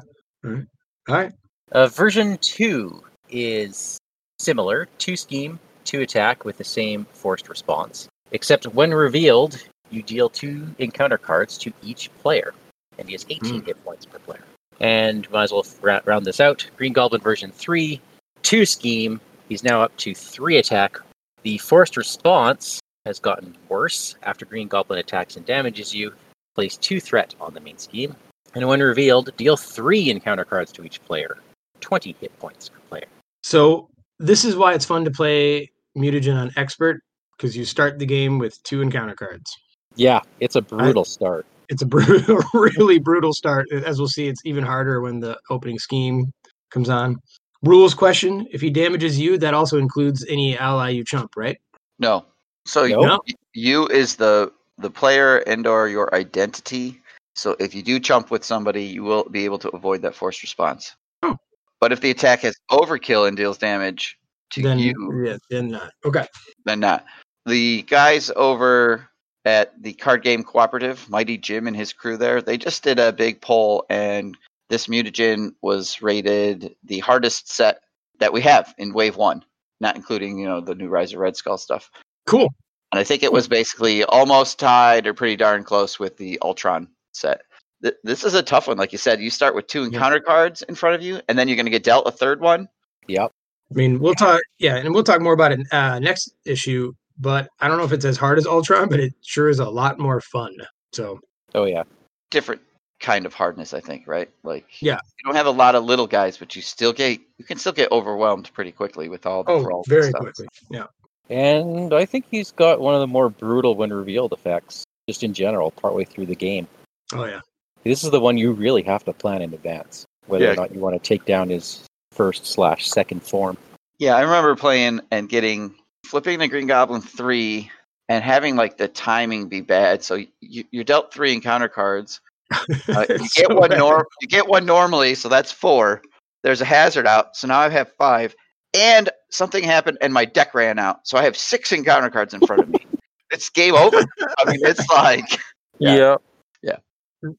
All 0.44 0.50
right. 0.50 0.64
All 1.08 1.14
right. 1.14 1.32
Uh, 1.72 1.86
version 1.86 2.36
2 2.38 3.02
is 3.30 3.98
similar 4.38 4.88
two 4.98 5.16
scheme, 5.16 5.58
two 5.86 6.02
attack 6.02 6.44
with 6.44 6.58
the 6.58 6.64
same 6.64 7.06
forced 7.12 7.48
response. 7.48 8.08
Except 8.32 8.66
when 8.66 8.92
revealed, 8.92 9.62
you 9.90 10.02
deal 10.02 10.28
two 10.28 10.66
encounter 10.78 11.18
cards 11.18 11.56
to 11.58 11.72
each 11.82 12.10
player, 12.18 12.54
and 12.98 13.08
he 13.08 13.12
has 13.12 13.24
18 13.28 13.60
hmm. 13.60 13.66
hit 13.66 13.82
points 13.84 14.04
per 14.04 14.18
player. 14.18 14.42
And 14.80 15.30
might 15.30 15.44
as 15.44 15.52
well 15.52 15.64
round 15.82 16.26
this 16.26 16.40
out. 16.40 16.68
Green 16.76 16.92
Goblin 16.92 17.20
version 17.20 17.50
3, 17.50 18.00
two 18.42 18.66
scheme, 18.66 19.20
he's 19.48 19.64
now 19.64 19.80
up 19.82 19.96
to 19.98 20.14
three 20.14 20.58
attack. 20.58 20.98
The 21.42 21.58
forced 21.58 21.96
response 21.96 22.80
has 23.06 23.18
gotten 23.18 23.56
worse 23.68 24.16
after 24.24 24.44
Green 24.44 24.68
Goblin 24.68 24.98
attacks 24.98 25.36
and 25.36 25.46
damages 25.46 25.94
you. 25.94 26.12
Place 26.54 26.76
two 26.76 27.00
threat 27.00 27.34
on 27.40 27.54
the 27.54 27.60
main 27.60 27.78
scheme. 27.78 28.14
And 28.54 28.66
when 28.66 28.80
revealed, 28.80 29.34
deal 29.36 29.56
three 29.56 30.10
encounter 30.10 30.44
cards 30.44 30.72
to 30.72 30.84
each 30.84 31.02
player. 31.04 31.38
20 31.80 32.16
hit 32.20 32.36
points 32.38 32.68
per 32.68 32.78
player. 32.88 33.06
So 33.42 33.88
this 34.18 34.44
is 34.44 34.56
why 34.56 34.74
it's 34.74 34.84
fun 34.84 35.04
to 35.04 35.10
play 35.10 35.70
mutagen 35.96 36.36
on 36.36 36.52
expert 36.56 37.00
because 37.36 37.56
you 37.56 37.64
start 37.64 37.98
the 37.98 38.06
game 38.06 38.38
with 38.38 38.62
two 38.62 38.82
encounter 38.82 39.14
cards. 39.14 39.50
Yeah, 39.96 40.20
it's 40.40 40.56
a 40.56 40.62
brutal 40.62 41.04
start. 41.04 41.46
It's 41.68 41.82
a 41.82 41.86
brutal, 41.86 42.40
really 42.54 42.98
brutal 42.98 43.32
start. 43.32 43.66
As 43.72 43.98
we'll 43.98 44.08
see, 44.08 44.28
it's 44.28 44.42
even 44.44 44.64
harder 44.64 45.00
when 45.00 45.20
the 45.20 45.38
opening 45.50 45.78
scheme 45.78 46.32
comes 46.70 46.88
on. 46.88 47.16
Rules 47.62 47.94
question: 47.94 48.46
If 48.52 48.60
he 48.60 48.70
damages 48.70 49.18
you, 49.18 49.38
that 49.38 49.54
also 49.54 49.78
includes 49.78 50.24
any 50.28 50.56
ally 50.58 50.90
you 50.90 51.04
chump, 51.04 51.30
right? 51.36 51.58
No. 51.98 52.26
So 52.66 52.86
No? 52.86 53.00
No. 53.00 53.20
y- 53.26 53.34
you 53.54 53.86
is 53.88 54.16
the 54.16 54.52
the 54.78 54.90
player 54.90 55.38
and 55.38 55.66
or 55.66 55.88
your 55.88 56.14
identity. 56.14 57.00
So 57.34 57.56
if 57.58 57.74
you 57.74 57.82
do 57.82 57.98
chump 58.00 58.30
with 58.30 58.44
somebody, 58.44 58.84
you 58.84 59.02
will 59.02 59.24
be 59.24 59.44
able 59.44 59.58
to 59.58 59.68
avoid 59.70 60.02
that 60.02 60.14
forced 60.14 60.42
response. 60.42 60.94
Oh. 61.22 61.36
But 61.80 61.92
if 61.92 62.00
the 62.00 62.10
attack 62.10 62.40
has 62.40 62.56
overkill 62.70 63.28
and 63.28 63.36
deals 63.36 63.58
damage 63.58 64.18
to 64.50 64.62
then 64.62 64.78
you, 64.78 65.24
yeah, 65.24 65.36
then 65.50 65.68
not. 65.68 65.92
Okay. 66.04 66.26
then 66.64 66.80
not. 66.80 67.04
The 67.46 67.82
guys 67.82 68.30
over 68.36 69.08
at 69.44 69.80
the 69.80 69.92
card 69.94 70.22
game 70.22 70.42
cooperative, 70.42 71.08
Mighty 71.08 71.38
Jim 71.38 71.66
and 71.66 71.76
his 71.76 71.92
crew 71.92 72.16
there, 72.16 72.42
they 72.42 72.58
just 72.58 72.82
did 72.82 72.98
a 72.98 73.12
big 73.12 73.40
poll 73.40 73.86
and 73.88 74.36
this 74.68 74.88
mutagen 74.88 75.54
was 75.62 76.02
rated 76.02 76.74
the 76.84 76.98
hardest 76.98 77.48
set 77.48 77.82
that 78.18 78.32
we 78.32 78.40
have 78.40 78.74
in 78.78 78.92
wave 78.92 79.16
one, 79.16 79.44
not 79.80 79.94
including, 79.94 80.38
you 80.38 80.46
know, 80.46 80.60
the 80.60 80.74
new 80.74 80.88
Rise 80.88 81.12
of 81.12 81.20
Red 81.20 81.36
Skull 81.36 81.58
stuff. 81.58 81.90
Cool. 82.26 82.48
And 82.92 82.98
I 82.98 83.04
think 83.04 83.22
it 83.22 83.32
was 83.32 83.46
basically 83.46 84.02
almost 84.04 84.58
tied 84.58 85.06
or 85.06 85.14
pretty 85.14 85.36
darn 85.36 85.62
close 85.62 85.98
with 85.98 86.16
the 86.16 86.38
Ultron 86.42 86.88
set. 87.12 87.42
Th- 87.82 87.94
This 88.02 88.24
is 88.24 88.34
a 88.34 88.42
tough 88.42 88.68
one. 88.68 88.78
Like 88.78 88.92
you 88.92 88.98
said, 88.98 89.20
you 89.20 89.30
start 89.30 89.54
with 89.54 89.66
two 89.66 89.84
encounter 89.84 90.18
cards 90.20 90.62
in 90.62 90.74
front 90.74 90.94
of 90.94 91.02
you, 91.02 91.20
and 91.28 91.38
then 91.38 91.46
you're 91.46 91.56
going 91.56 91.66
to 91.66 91.70
get 91.70 91.84
dealt 91.84 92.08
a 92.08 92.12
third 92.12 92.40
one. 92.40 92.68
Yep. 93.06 93.30
I 93.70 93.75
mean, 93.75 93.99
we'll 93.99 94.14
talk. 94.14 94.40
Yeah, 94.58 94.76
and 94.76 94.94
we'll 94.94 95.02
talk 95.04 95.20
more 95.20 95.32
about 95.32 95.52
it 95.52 95.61
uh, 95.73 95.99
next 95.99 96.32
issue. 96.44 96.92
But 97.18 97.49
I 97.61 97.68
don't 97.68 97.78
know 97.78 97.85
if 97.85 97.92
it's 97.92 98.04
as 98.04 98.16
hard 98.18 98.37
as 98.38 98.46
Ultron, 98.46 98.88
but 98.90 99.00
it 99.00 99.14
sure 99.23 99.49
is 99.49 99.58
a 99.58 99.68
lot 99.68 99.99
more 99.99 100.20
fun. 100.20 100.54
So 100.92 101.18
Oh, 101.54 101.64
yeah. 101.64 101.85
Different 102.30 102.61
kind 103.00 103.25
of 103.25 103.32
hardness, 103.32 103.73
I 103.73 103.80
think, 103.80 104.06
right? 104.06 104.28
Like, 104.42 104.66
Yeah. 104.82 104.99
you 105.18 105.25
don't 105.25 105.35
have 105.35 105.46
a 105.46 105.50
lot 105.50 105.75
of 105.75 105.85
little 105.85 106.06
guys, 106.06 106.37
but 106.37 106.54
you 106.54 106.61
still 106.61 106.92
get 106.92 107.18
you 107.38 107.44
can 107.44 107.56
still 107.58 107.73
get 107.73 107.90
overwhelmed 107.90 108.50
pretty 108.52 108.70
quickly 108.73 109.08
with 109.08 109.25
all 109.26 109.44
the 109.44 109.52
oh, 109.52 109.62
thralls 109.62 109.87
very 109.88 110.11
stuff. 110.11 110.20
quickly. 110.20 110.46
Yeah. 110.70 110.87
And 111.30 111.92
I 111.94 112.04
think 112.04 112.26
he's 112.30 112.52
got 112.52 112.80
one 112.80 112.94
of 112.94 113.00
the 113.00 113.06
more 113.06 113.30
brutal 113.30 113.75
when 113.75 113.92
revealed 113.92 114.32
effects, 114.32 114.85
just 115.08 115.23
in 115.25 115.32
general, 115.35 115.70
partway 115.70 116.04
through 116.04 116.26
the 116.26 116.37
game. 116.37 116.68
Oh 117.14 117.25
yeah. 117.25 117.40
This 117.85 118.04
is 118.04 118.11
the 118.11 118.20
one 118.20 118.37
you 118.37 118.52
really 118.52 118.82
have 118.82 119.04
to 119.04 119.12
plan 119.14 119.40
in 119.42 119.54
advance, 119.54 120.04
whether 120.26 120.44
Yeah. 120.44 120.52
or 120.52 120.56
not 120.56 120.75
you 120.75 120.80
want 120.80 121.00
to 121.02 121.08
take 121.08 121.25
down 121.25 121.49
his 121.49 121.85
first 122.16 122.46
slash 122.46 122.88
second 122.88 123.23
form. 123.23 123.56
Yeah, 123.99 124.16
I 124.16 124.23
remember 124.23 124.56
playing 124.56 125.00
and 125.11 125.28
getting 125.28 125.75
flipping 126.06 126.38
the 126.38 126.49
Green 126.49 126.66
Goblin 126.66 127.00
three 127.00 127.70
and 128.08 128.23
having 128.23 128.56
like 128.56 128.76
the 128.76 128.88
timing 128.88 129.49
be 129.49 129.61
bad. 129.61 130.02
So 130.02 130.18
you, 130.40 130.64
you're 130.70 130.85
dealt 130.85 131.12
three 131.12 131.32
encounter 131.32 131.68
cards. 131.68 132.20
Uh, 132.88 133.04
you 133.08 133.28
get 133.35 133.50
one 133.50 133.70
norm. 133.70 134.04
You 134.20 134.28
get 134.28 134.46
one 134.46 134.64
normally, 134.64 135.16
so 135.16 135.28
that's 135.28 135.50
four. 135.50 136.00
There's 136.44 136.61
a 136.61 136.64
hazard 136.64 137.04
out, 137.04 137.37
so 137.37 137.49
now 137.49 137.58
I 137.58 137.68
have 137.68 137.90
five. 137.99 138.37
And 138.73 139.11
something 139.30 139.64
happened, 139.64 139.99
and 140.00 140.12
my 140.12 140.25
deck 140.25 140.54
ran 140.54 140.78
out, 140.78 141.00
so 141.02 141.18
I 141.18 141.25
have 141.25 141.37
six 141.37 141.73
encounter 141.73 142.08
cards 142.08 142.32
in 142.32 142.40
front 142.46 142.62
of 142.62 142.68
me. 142.68 142.87
it's 143.32 143.50
game 143.50 143.75
over. 143.75 143.99
I 144.38 144.50
mean, 144.50 144.61
it's 144.62 144.88
like 144.94 145.40
Yeah. 145.80 146.16
Yeah. 146.62 146.76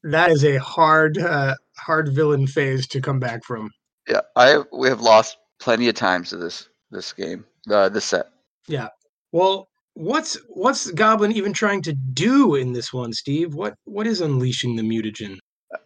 that 0.02 0.30
is 0.30 0.44
a 0.44 0.58
hard, 0.58 1.16
uh, 1.16 1.54
hard 1.78 2.10
villain 2.14 2.46
phase 2.46 2.86
to 2.88 3.00
come 3.00 3.18
back 3.18 3.42
from. 3.44 3.70
Yeah, 4.08 4.20
I 4.36 4.62
we 4.72 4.88
have 4.88 5.00
lost 5.00 5.38
plenty 5.60 5.88
of 5.88 5.94
times 5.94 6.30
to 6.30 6.36
this 6.36 6.68
this 6.90 7.12
game, 7.12 7.44
uh, 7.70 7.88
this 7.88 8.06
set. 8.06 8.26
Yeah. 8.66 8.88
Well, 9.32 9.68
what's 9.94 10.38
what's 10.48 10.90
Goblin 10.92 11.32
even 11.32 11.52
trying 11.52 11.82
to 11.82 11.92
do 11.92 12.54
in 12.54 12.72
this 12.72 12.92
one, 12.92 13.12
Steve? 13.12 13.54
What 13.54 13.74
what 13.84 14.06
is 14.06 14.20
unleashing 14.20 14.76
the 14.76 14.82
mutagen? 14.82 15.38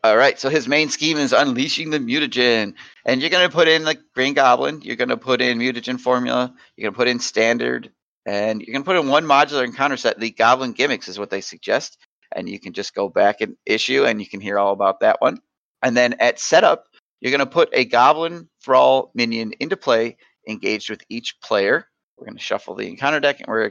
All 0.05 0.17
right, 0.17 0.39
so 0.39 0.49
his 0.49 0.69
main 0.69 0.89
scheme 0.91 1.17
is 1.17 1.33
unleashing 1.33 1.91
the 1.91 1.99
mutagen, 1.99 2.75
and 3.05 3.21
you're 3.21 3.31
gonna 3.31 3.49
put 3.49 3.69
in 3.69 3.85
like 3.85 3.99
Green 4.15 4.35
Goblin. 4.35 4.81
You're 4.83 4.97
gonna 4.97 5.17
put 5.17 5.41
in 5.41 5.59
mutagen 5.59 5.99
formula. 5.99 6.55
You're 6.77 6.91
gonna 6.91 6.97
put 6.97 7.09
in 7.09 7.19
standard, 7.19 7.91
and 8.25 8.63
you're 8.63 8.73
gonna 8.73 8.85
put 8.85 8.97
in 8.97 9.09
one 9.09 9.25
modular 9.25 9.65
encounter 9.65 9.97
set. 9.97 10.21
The 10.21 10.31
Goblin 10.31 10.73
gimmicks 10.73 11.09
is 11.09 11.19
what 11.19 11.31
they 11.31 11.41
suggest, 11.41 11.99
and 12.31 12.49
you 12.49 12.61
can 12.61 12.73
just 12.73 12.95
go 12.95 13.09
back 13.09 13.41
and 13.41 13.57
issue, 13.67 14.05
and 14.05 14.21
you 14.21 14.29
can 14.29 14.41
hear 14.41 14.59
all 14.59 14.73
about 14.73 15.01
that 15.01 15.21
one. 15.21 15.41
And 15.83 15.97
then 15.97 16.15
at 16.21 16.39
setup, 16.39 16.87
you're 17.23 17.31
gonna 17.31 17.47
put 17.47 17.71
a 17.73 17.85
Goblin 17.85 18.49
Thrall 18.65 19.13
minion 19.15 19.53
into 19.61 19.77
play, 19.77 20.17
engaged 20.49 20.91
with 20.91 21.03
each 21.09 21.41
player. 21.41 21.87
We're 22.19 22.27
gonna 22.27 22.41
shuffle 22.41 22.75
the 22.75 22.89
encounter 22.89 23.21
deck, 23.21 23.39
and 23.39 23.47
we're 23.47 23.67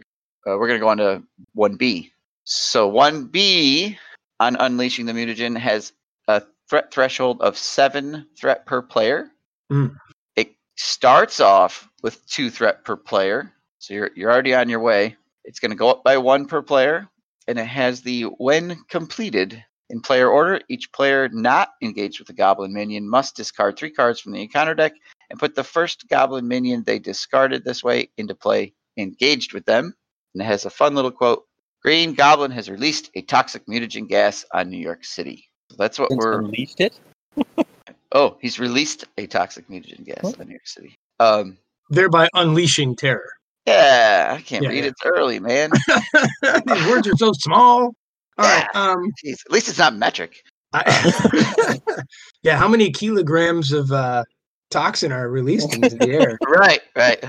uh, 0.48 0.58
we're 0.58 0.68
gonna 0.68 0.80
go 0.80 0.88
on 0.88 0.98
to 0.98 1.22
one 1.54 1.76
B. 1.76 2.14
So 2.46 2.88
one 2.88 3.26
B 3.26 3.98
on 4.40 4.56
unleashing 4.56 5.06
the 5.06 5.12
mutagen 5.12 5.58
has 5.58 5.92
a 6.30 6.42
threat 6.70 6.94
threshold 6.94 7.42
of 7.42 7.58
seven 7.58 8.26
threat 8.40 8.66
per 8.66 8.82
player. 8.82 9.30
Mm. 9.70 9.96
It 10.38 10.56
starts 10.78 11.42
off 11.42 11.90
with 12.02 12.26
two 12.28 12.50
threat 12.50 12.86
per 12.86 12.96
player, 12.96 13.52
so 13.80 13.94
you're 13.94 14.12
you're 14.16 14.32
already 14.32 14.56
on 14.56 14.70
your 14.70 14.80
way. 14.80 15.18
It's 15.44 15.60
going 15.60 15.72
to 15.72 15.78
go 15.78 15.90
up 15.92 16.06
by 16.06 16.18
one 16.18 16.46
per 16.46 16.62
player, 16.62 17.10
and 17.50 17.60
it 17.60 17.66
has 17.66 18.02
the 18.02 18.24
when 18.24 18.78
completed 18.88 19.62
in 19.92 20.02
player 20.02 20.30
order. 20.30 20.60
Each 20.70 20.92
player 20.92 21.30
not 21.32 21.70
engaged 21.82 22.20
with 22.20 22.28
the 22.28 22.34
goblin 22.34 22.74
minion 22.74 23.08
must 23.08 23.36
discard 23.36 23.78
three 23.78 23.92
cards 23.92 24.20
from 24.20 24.32
the 24.32 24.42
encounter 24.42 24.74
deck 24.74 24.94
and 25.30 25.40
put 25.40 25.54
the 25.54 25.64
first 25.64 26.08
goblin 26.10 26.48
minion 26.48 26.84
they 26.84 26.98
discarded 27.00 27.64
this 27.64 27.84
way 27.84 28.10
into 28.18 28.34
play, 28.34 28.74
engaged 28.98 29.54
with 29.54 29.66
them. 29.66 29.94
And 30.34 30.42
it 30.42 30.46
has 30.46 30.66
a 30.66 30.70
fun 30.70 30.96
little 30.96 31.12
quote 31.12 31.44
Green 31.84 32.14
Goblin 32.14 32.52
has 32.52 32.70
released 32.70 33.10
a 33.16 33.22
toxic 33.22 33.66
mutagen 33.68 34.08
gas 34.08 34.46
on 34.54 34.70
New 34.70 34.78
York 34.78 35.04
City. 35.04 35.46
So 35.72 35.78
that's 35.78 36.00
what 36.00 36.10
Since 36.10 36.24
we're. 36.24 36.42
Released 36.42 36.82
it. 36.82 37.00
Oh, 38.14 38.36
he's 38.42 38.60
released 38.60 39.06
a 39.18 39.26
toxic 39.26 39.70
mutagen 39.70 40.04
gas 40.06 40.18
What? 40.22 40.38
on 40.42 40.48
New 40.48 40.52
York 40.52 40.68
City. 40.68 40.96
Um, 41.22 41.58
Thereby 41.90 42.28
unleashing 42.34 42.98
terror. 42.98 43.30
yeah, 43.66 44.36
I 44.38 44.42
can't 44.42 44.64
Yeah, 44.64 44.70
read. 44.70 44.84
yeah. 44.84 44.90
It's 44.90 45.02
early, 45.06 45.40
man. 45.40 45.70
These 46.66 46.88
words 46.90 47.08
are 47.08 47.16
so 47.16 47.32
small. 47.32 47.94
All 48.42 48.50
right. 48.50 48.68
Um. 48.76 49.12
Jeez, 49.24 49.38
at 49.46 49.52
least 49.52 49.70
it's 49.70 49.78
not 49.78 49.96
metric. 49.96 50.42
I, 50.74 51.80
yeah. 52.44 52.58
How 52.58 52.68
many 52.68 52.92
kilograms 52.92 53.72
of 53.72 53.92
uh, 53.92 54.24
toxin 54.70 55.12
are 55.12 55.30
released 55.30 55.74
into 55.74 55.96
the 55.96 56.10
air? 56.10 56.38
Right, 56.48 56.82
right. 56.96 57.24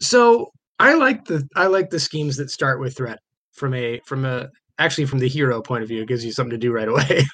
So 0.00 0.50
I 0.78 0.94
like 0.94 1.24
the 1.26 1.46
I 1.56 1.66
like 1.66 1.90
the 1.90 2.00
schemes 2.00 2.36
that 2.36 2.50
start 2.50 2.80
with 2.80 2.96
threat 2.96 3.18
from 3.52 3.74
a 3.74 4.00
from 4.06 4.24
a 4.24 4.48
actually 4.78 5.06
from 5.06 5.18
the 5.18 5.28
hero 5.28 5.62
point 5.62 5.82
of 5.82 5.88
view. 5.88 6.02
It 6.02 6.08
gives 6.08 6.24
you 6.24 6.32
something 6.32 6.50
to 6.50 6.58
do 6.58 6.72
right 6.72 6.88
away. 6.88 7.24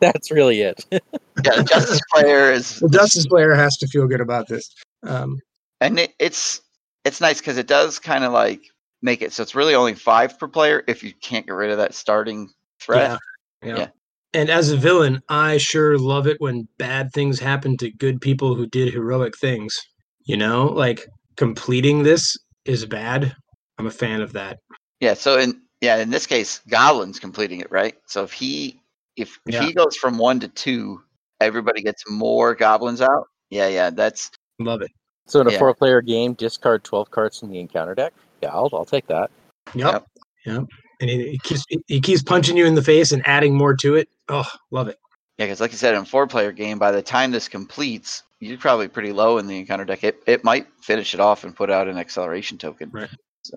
That's 0.00 0.30
really 0.30 0.62
it. 0.62 0.84
Yeah, 0.90 1.56
the 1.56 1.64
Justice 1.64 2.00
player 2.12 2.52
is, 2.52 2.78
the 2.78 2.88
Justice 2.88 3.26
player 3.26 3.54
has 3.54 3.76
to 3.78 3.86
feel 3.88 4.06
good 4.06 4.20
about 4.20 4.48
this. 4.48 4.70
Um, 5.02 5.38
and 5.80 5.98
it, 5.98 6.14
it's 6.18 6.60
it's 7.04 7.20
nice 7.20 7.40
because 7.40 7.58
it 7.58 7.66
does 7.66 7.98
kind 7.98 8.24
of 8.24 8.32
like 8.32 8.60
make 9.02 9.22
it 9.22 9.32
so 9.32 9.42
it's 9.42 9.54
really 9.54 9.74
only 9.74 9.94
five 9.94 10.38
per 10.38 10.46
player 10.46 10.84
if 10.86 11.02
you 11.02 11.12
can't 11.22 11.46
get 11.46 11.54
rid 11.54 11.70
of 11.70 11.78
that 11.78 11.94
starting 11.94 12.50
threat. 12.80 13.18
Yeah, 13.62 13.68
yeah. 13.68 13.78
Yeah. 13.78 13.88
And 14.32 14.48
as 14.48 14.70
a 14.70 14.76
villain, 14.76 15.20
I 15.28 15.56
sure 15.58 15.98
love 15.98 16.26
it 16.26 16.40
when 16.40 16.68
bad 16.78 17.12
things 17.12 17.40
happen 17.40 17.76
to 17.78 17.90
good 17.90 18.20
people 18.20 18.54
who 18.54 18.66
did 18.66 18.92
heroic 18.92 19.36
things. 19.36 19.76
You 20.24 20.36
know, 20.36 20.66
like 20.66 21.06
completing 21.36 22.02
this 22.02 22.36
is 22.64 22.86
bad. 22.86 23.34
I'm 23.78 23.86
a 23.86 23.90
fan 23.90 24.20
of 24.20 24.32
that. 24.34 24.58
Yeah, 25.00 25.14
so 25.14 25.38
in 25.38 25.60
yeah, 25.80 25.96
in 25.96 26.10
this 26.10 26.26
case, 26.26 26.60
Goblin's 26.68 27.18
completing 27.18 27.60
it, 27.60 27.70
right? 27.70 27.96
So 28.06 28.22
if 28.22 28.32
he 28.32 28.80
if, 29.16 29.40
if 29.46 29.54
Yeah. 29.54 29.62
he 29.62 29.72
goes 29.72 29.96
from 29.96 30.18
one 30.18 30.38
to 30.40 30.48
two, 30.48 31.02
everybody 31.40 31.82
gets 31.82 32.08
more 32.08 32.54
goblins 32.54 33.00
out. 33.00 33.26
Yeah, 33.48 33.66
yeah, 33.68 33.90
that's 33.90 34.30
Love 34.60 34.82
it. 34.82 34.90
So 35.26 35.40
in 35.40 35.46
a 35.46 35.52
Yeah. 35.52 35.58
four-player 35.58 36.02
game, 36.02 36.34
discard 36.34 36.84
twelve 36.84 37.10
cards 37.10 37.40
from 37.40 37.50
the 37.50 37.58
encounter 37.58 37.94
deck. 37.94 38.12
Yeah, 38.42 38.50
I'll, 38.50 38.68
I'll 38.72 38.84
take 38.84 39.06
that. 39.06 39.30
Yep. 39.74 40.06
Yep. 40.44 40.64
And 41.00 41.08
he, 41.08 41.30
he 41.30 41.38
keeps 41.38 41.64
he 41.86 42.00
keeps 42.00 42.22
punching 42.22 42.56
you 42.56 42.66
in 42.66 42.74
the 42.74 42.82
face 42.82 43.12
and 43.12 43.26
adding 43.26 43.54
more 43.54 43.74
to 43.76 43.96
it. 43.96 44.08
Oh, 44.28 44.48
love 44.70 44.88
it. 44.88 44.98
yeah, 45.38 45.46
because 45.46 45.60
like 45.60 45.72
I 45.72 45.74
said, 45.74 45.94
in 45.94 46.02
a 46.02 46.06
four 46.06 46.26
player 46.26 46.52
game, 46.52 46.78
by 46.78 46.90
the 46.90 47.02
time 47.02 47.30
this 47.30 47.48
completes, 47.48 48.22
you're 48.40 48.58
probably 48.58 48.88
pretty 48.88 49.12
low 49.12 49.38
in 49.38 49.46
the 49.46 49.58
encounter 49.58 49.84
deck. 49.84 50.04
It 50.04 50.22
it 50.26 50.44
might 50.44 50.66
finish 50.80 51.14
it 51.14 51.20
off 51.20 51.44
and 51.44 51.56
put 51.56 51.70
out 51.70 51.88
an 51.88 51.98
acceleration 51.98 52.58
token. 52.58 52.90
Right. 52.90 53.10
So 53.42 53.56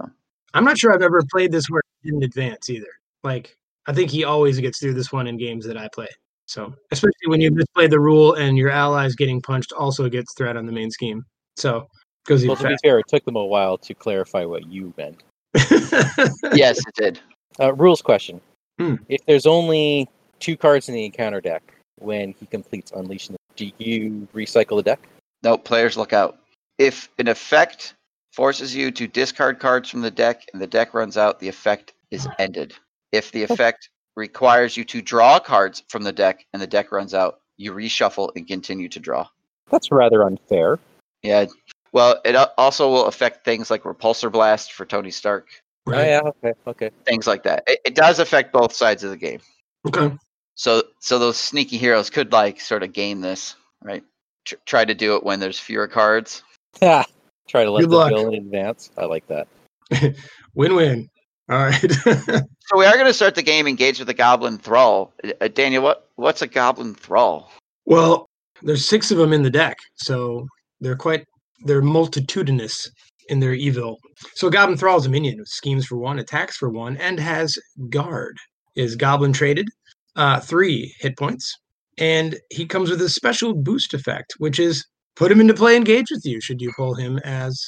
I'm 0.54 0.64
not 0.64 0.78
sure 0.78 0.94
I've 0.94 1.02
ever 1.02 1.22
played 1.32 1.52
this 1.52 1.70
where 1.70 1.82
in 2.04 2.24
advance 2.24 2.70
either. 2.70 2.88
Like 3.24 3.58
I 3.88 3.94
think 3.94 4.10
he 4.10 4.24
always 4.24 4.60
gets 4.60 4.80
through 4.80 4.94
this 4.94 5.12
one 5.12 5.28
in 5.28 5.38
games 5.38 5.66
that 5.66 5.78
I 5.78 5.90
play. 5.94 6.08
So 6.46 6.74
especially 6.92 7.28
when 7.28 7.42
you 7.42 7.52
misplayed 7.52 7.90
the 7.90 8.00
rule 8.00 8.34
and 8.34 8.58
your 8.58 8.70
allies 8.70 9.16
getting 9.16 9.42
punched 9.42 9.72
also 9.72 10.10
gets 10.10 10.34
threat 10.36 10.58
on 10.58 10.66
the 10.66 10.72
main 10.72 10.92
scheme. 10.92 11.26
So 11.58 11.88
goes 12.26 12.46
Well, 12.46 12.58
even 12.58 12.72
to 12.72 12.76
be 12.76 12.78
fair, 12.88 13.00
it 13.00 13.08
took 13.08 13.26
them 13.26 13.36
a 13.36 13.46
while 13.46 13.78
to 13.78 13.94
clarify 13.94 14.46
what 14.46 14.68
you 14.70 14.94
meant. 14.98 15.24
yes, 16.54 16.80
it 16.80 16.96
did. 16.96 17.20
Uh, 17.60 17.74
rules 17.74 18.02
question: 18.02 18.42
Hmm. 18.80 18.96
If 19.08 19.26
there's 19.26 19.46
only 19.46 20.10
two 20.40 20.58
cards 20.58 20.90
in 20.90 20.96
the 20.96 21.06
encounter 21.06 21.42
deck 21.42 21.74
when 22.00 22.34
he 22.40 22.46
completes 22.46 22.92
unleashing, 22.92 23.36
do 23.56 23.72
you 23.78 24.28
recycle 24.34 24.78
the 24.78 24.84
deck? 24.84 25.08
No, 25.44 25.58
players 25.58 25.98
look 25.98 26.14
out. 26.14 26.40
If 26.78 27.10
an 27.20 27.28
effect 27.28 27.94
forces 28.32 28.76
you 28.76 28.92
to 28.92 29.08
discard 29.08 29.60
cards 29.60 29.90
from 29.90 30.02
the 30.02 30.12
deck 30.12 30.48
and 30.54 30.62
the 30.62 30.68
deck 30.68 30.94
runs 30.94 31.18
out, 31.18 31.40
the 31.40 31.48
effect 31.48 31.94
is 32.12 32.28
ended. 32.40 32.74
If 33.12 33.32
the 33.32 33.44
effect 33.44 33.90
requires 34.16 34.76
you 34.76 34.84
to 34.86 35.02
draw 35.02 35.40
cards 35.40 35.84
from 35.90 36.04
the 36.04 36.12
deck 36.12 36.46
and 36.54 36.62
the 36.62 36.68
deck 36.68 36.92
runs 36.92 37.14
out, 37.14 37.42
you 37.58 37.74
reshuffle 37.74 38.32
and 38.36 38.48
continue 38.48 38.90
to 38.90 39.00
draw. 39.00 39.28
That's 39.70 39.92
rather 39.92 40.24
unfair. 40.24 40.80
Yeah. 41.22 41.46
Well, 41.92 42.20
it 42.26 42.36
also 42.58 42.90
will 42.90 43.06
affect 43.06 43.46
things 43.46 43.70
like 43.70 43.84
Repulsor 43.84 44.32
Blast 44.32 44.74
for 44.74 44.86
Tony 44.86 45.12
Stark, 45.12 45.48
Oh, 45.86 45.92
right. 45.92 46.08
yeah, 46.08 46.22
okay, 46.22 46.54
okay. 46.68 46.90
things 47.06 47.28
like 47.28 47.44
that. 47.44 47.64
It, 47.68 47.80
it 47.86 47.96
does 47.96 48.20
affect 48.20 48.54
both 48.54 48.74
sides 48.74 49.04
of 49.04 49.10
the 49.10 49.18
game. 49.18 49.40
Okay. 49.88 50.16
So, 50.56 50.84
so 51.00 51.20
those 51.20 51.36
sneaky 51.38 51.78
heroes 51.78 52.10
could 52.10 52.32
like 52.32 52.62
sort 52.62 52.84
of 52.84 52.94
game 52.94 53.20
this, 53.22 53.56
right? 53.82 54.04
Tr- 54.46 54.56
try 54.66 54.86
to 54.86 54.94
do 54.94 55.16
it 55.16 55.24
when 55.24 55.40
there's 55.40 55.60
fewer 55.60 55.88
cards. 55.88 56.44
Yeah. 56.82 57.04
Try 57.48 57.66
to 57.66 57.72
let 57.72 57.82
Good 57.82 57.92
the 57.92 57.96
luck. 57.98 58.10
villain 58.10 58.34
advance. 58.34 58.90
I 58.98 59.06
like 59.06 59.28
that. 59.28 59.48
Win 60.56 60.74
win. 60.76 61.10
All 61.50 61.58
right. 61.58 61.82
So 62.68 62.78
we 62.80 62.86
are 62.86 62.94
going 62.94 63.06
to 63.08 63.14
start 63.14 63.36
the 63.36 63.44
game 63.44 63.68
engaged 63.68 64.00
with 64.00 64.08
a 64.10 64.14
Goblin 64.14 64.58
Thrall. 64.58 65.12
Uh, 65.42 65.50
Daniel, 65.50 65.84
what 65.84 66.08
what's 66.16 66.42
a 66.42 66.48
Goblin 66.48 66.96
Thrall? 66.96 67.52
well, 67.86 68.26
there's 68.62 68.88
six 68.88 69.12
of 69.12 69.18
them 69.18 69.34
in 69.34 69.44
the 69.44 69.50
deck, 69.50 69.78
so 69.96 70.48
they're 70.80 70.96
quite 70.96 71.26
they're 71.66 71.82
multitudinous 71.82 72.90
in 73.30 73.40
their 73.40 73.54
evil. 73.54 73.98
So 74.36 74.50
Goblin 74.50 74.78
Thrall 74.78 74.98
is 74.98 75.06
a 75.06 75.10
minion 75.10 75.40
with 75.40 75.48
schemes 75.48 75.86
for 75.86 75.98
one, 75.98 76.20
attacks 76.20 76.58
for 76.58 76.70
one, 76.70 76.98
and 76.98 77.20
has 77.20 77.58
guard. 77.90 78.38
Is 78.76 78.96
Goblin 78.96 79.34
traded? 79.34 79.68
Uh, 80.16 80.40
three 80.40 80.94
hit 81.00 81.18
points, 81.18 81.56
and 81.98 82.38
he 82.52 82.66
comes 82.66 82.90
with 82.90 83.02
a 83.02 83.10
special 83.10 83.54
boost 83.54 83.94
effect, 83.94 84.34
which 84.38 84.60
is 84.60 84.86
put 85.16 85.32
him 85.32 85.42
into 85.42 85.54
play 85.54 85.76
engage 85.76 86.12
with 86.12 86.24
you. 86.24 86.40
Should 86.40 86.62
you 86.62 86.72
pull 86.76 86.94
him 86.94 87.18
as 87.20 87.60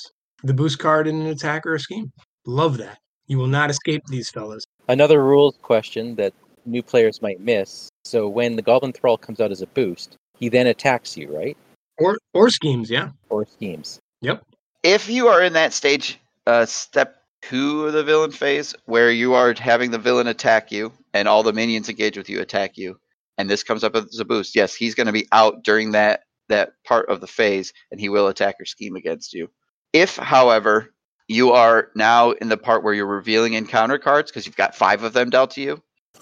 the 0.44 0.54
boost 0.54 0.78
card 0.78 1.08
in 1.08 1.22
an 1.22 1.28
attack 1.28 1.66
or 1.66 1.76
a 1.76 1.80
scheme? 1.80 2.12
Love 2.46 2.78
that. 2.78 3.00
You 3.28 3.40
will 3.40 3.48
not 3.48 3.72
escape 3.72 4.04
these 4.08 4.30
fellas. 4.30 4.64
Another 4.88 5.24
rules 5.24 5.58
question 5.64 6.16
that 6.16 6.34
new 6.66 6.84
players 6.84 7.22
might 7.22 7.40
miss. 7.40 7.90
So 8.04 8.28
when 8.28 8.56
the 8.56 8.62
Goblin 8.62 8.94
Thrall 8.94 9.18
comes 9.18 9.40
out 9.40 9.52
as 9.52 9.64
a 9.64 9.68
boost, 9.68 10.18
he 10.38 10.50
then 10.50 10.68
attacks 10.68 11.18
you, 11.18 11.36
right? 11.36 11.58
Or 11.98 12.18
or 12.34 12.50
schemes, 12.50 12.90
yeah. 12.92 13.10
Or 13.30 13.46
schemes. 13.46 14.00
If 14.86 15.10
you 15.10 15.30
are 15.30 15.42
in 15.42 15.54
that 15.54 15.74
stage, 15.74 16.20
uh, 16.46 16.68
step 16.68 17.16
two 17.42 17.88
of 17.88 17.94
the 17.94 18.04
villain 18.04 18.30
phase, 18.30 18.76
where 18.86 19.10
you 19.10 19.34
are 19.34 19.56
having 19.58 19.90
the 19.90 19.98
villain 19.98 20.28
attack 20.28 20.72
you 20.72 20.94
and 21.12 21.28
all 21.28 21.42
the 21.42 21.54
minions 21.54 21.90
engage 21.90 22.16
with 22.16 22.30
you 22.30 22.40
attack 22.40 22.78
you, 22.78 23.00
and 23.40 23.50
this 23.50 23.64
comes 23.64 23.84
up 23.84 23.96
as 23.96 24.20
a 24.20 24.26
boost, 24.26 24.56
yes, 24.56 24.76
he's 24.76 24.94
going 24.94 25.08
to 25.08 25.12
be 25.12 25.28
out 25.32 25.64
during 25.64 25.94
that 25.94 26.26
that 26.50 26.74
part 26.84 27.10
of 27.10 27.20
the 27.20 27.26
phase, 27.26 27.74
and 27.90 28.00
he 28.00 28.10
will 28.10 28.28
attack 28.28 28.58
or 28.60 28.66
scheme 28.66 28.96
against 28.96 29.34
you. 29.34 29.50
If, 29.92 30.18
however, 30.18 30.94
you 31.28 31.54
are 31.54 31.90
now 31.96 32.34
in 32.34 32.50
the 32.50 32.56
part 32.56 32.84
where 32.84 32.94
you're 32.94 33.08
revealing 33.08 33.56
encounter 33.56 33.98
cards 33.98 34.30
because 34.30 34.46
you've 34.46 34.56
got 34.56 34.76
five 34.76 35.02
of 35.02 35.14
them 35.14 35.32
dealt 35.32 35.50
to 35.52 35.62
you. 35.62 35.82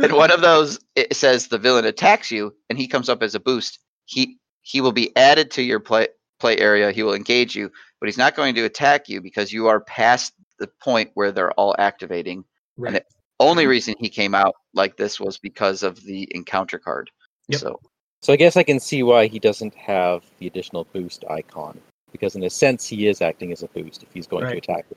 and 0.00 0.12
one 0.12 0.30
of 0.30 0.40
those 0.40 0.78
it 0.94 1.16
says 1.16 1.48
the 1.48 1.58
villain 1.58 1.84
attacks 1.84 2.30
you 2.30 2.54
and 2.70 2.78
he 2.78 2.86
comes 2.86 3.08
up 3.08 3.24
as 3.24 3.34
a 3.34 3.40
boost. 3.40 3.80
He 4.04 4.38
he 4.64 4.80
will 4.80 4.92
be 4.92 5.14
added 5.16 5.50
to 5.52 5.62
your 5.62 5.78
play 5.78 6.08
play 6.40 6.58
area. 6.58 6.90
He 6.90 7.02
will 7.04 7.14
engage 7.14 7.54
you, 7.54 7.70
but 8.00 8.08
he's 8.08 8.18
not 8.18 8.34
going 8.34 8.54
to 8.56 8.64
attack 8.64 9.08
you 9.08 9.20
because 9.20 9.52
you 9.52 9.68
are 9.68 9.80
past 9.80 10.32
the 10.58 10.66
point 10.82 11.10
where 11.14 11.30
they're 11.30 11.52
all 11.52 11.76
activating. 11.78 12.44
Right. 12.76 12.96
it- 12.96 13.06
Only 13.40 13.66
reason 13.66 13.94
he 13.98 14.08
came 14.08 14.34
out 14.34 14.54
like 14.74 14.96
this 14.96 15.18
was 15.20 15.38
because 15.38 15.82
of 15.82 16.00
the 16.02 16.28
encounter 16.34 16.78
card. 16.78 17.10
Yep. 17.48 17.60
So 17.60 17.80
So 18.22 18.32
I 18.32 18.36
guess 18.36 18.56
I 18.56 18.62
can 18.62 18.80
see 18.80 19.02
why 19.02 19.26
he 19.26 19.38
doesn't 19.38 19.74
have 19.74 20.24
the 20.38 20.46
additional 20.46 20.84
boost 20.92 21.24
icon. 21.30 21.80
Because 22.12 22.36
in 22.36 22.42
a 22.44 22.50
sense 22.50 22.86
he 22.86 23.06
is 23.08 23.20
acting 23.20 23.52
as 23.52 23.62
a 23.62 23.68
boost 23.68 24.02
if 24.02 24.08
he's 24.14 24.26
going 24.26 24.42
to 24.44 24.48
Right. 24.50 24.58
attack 24.58 24.86
or 24.90 24.96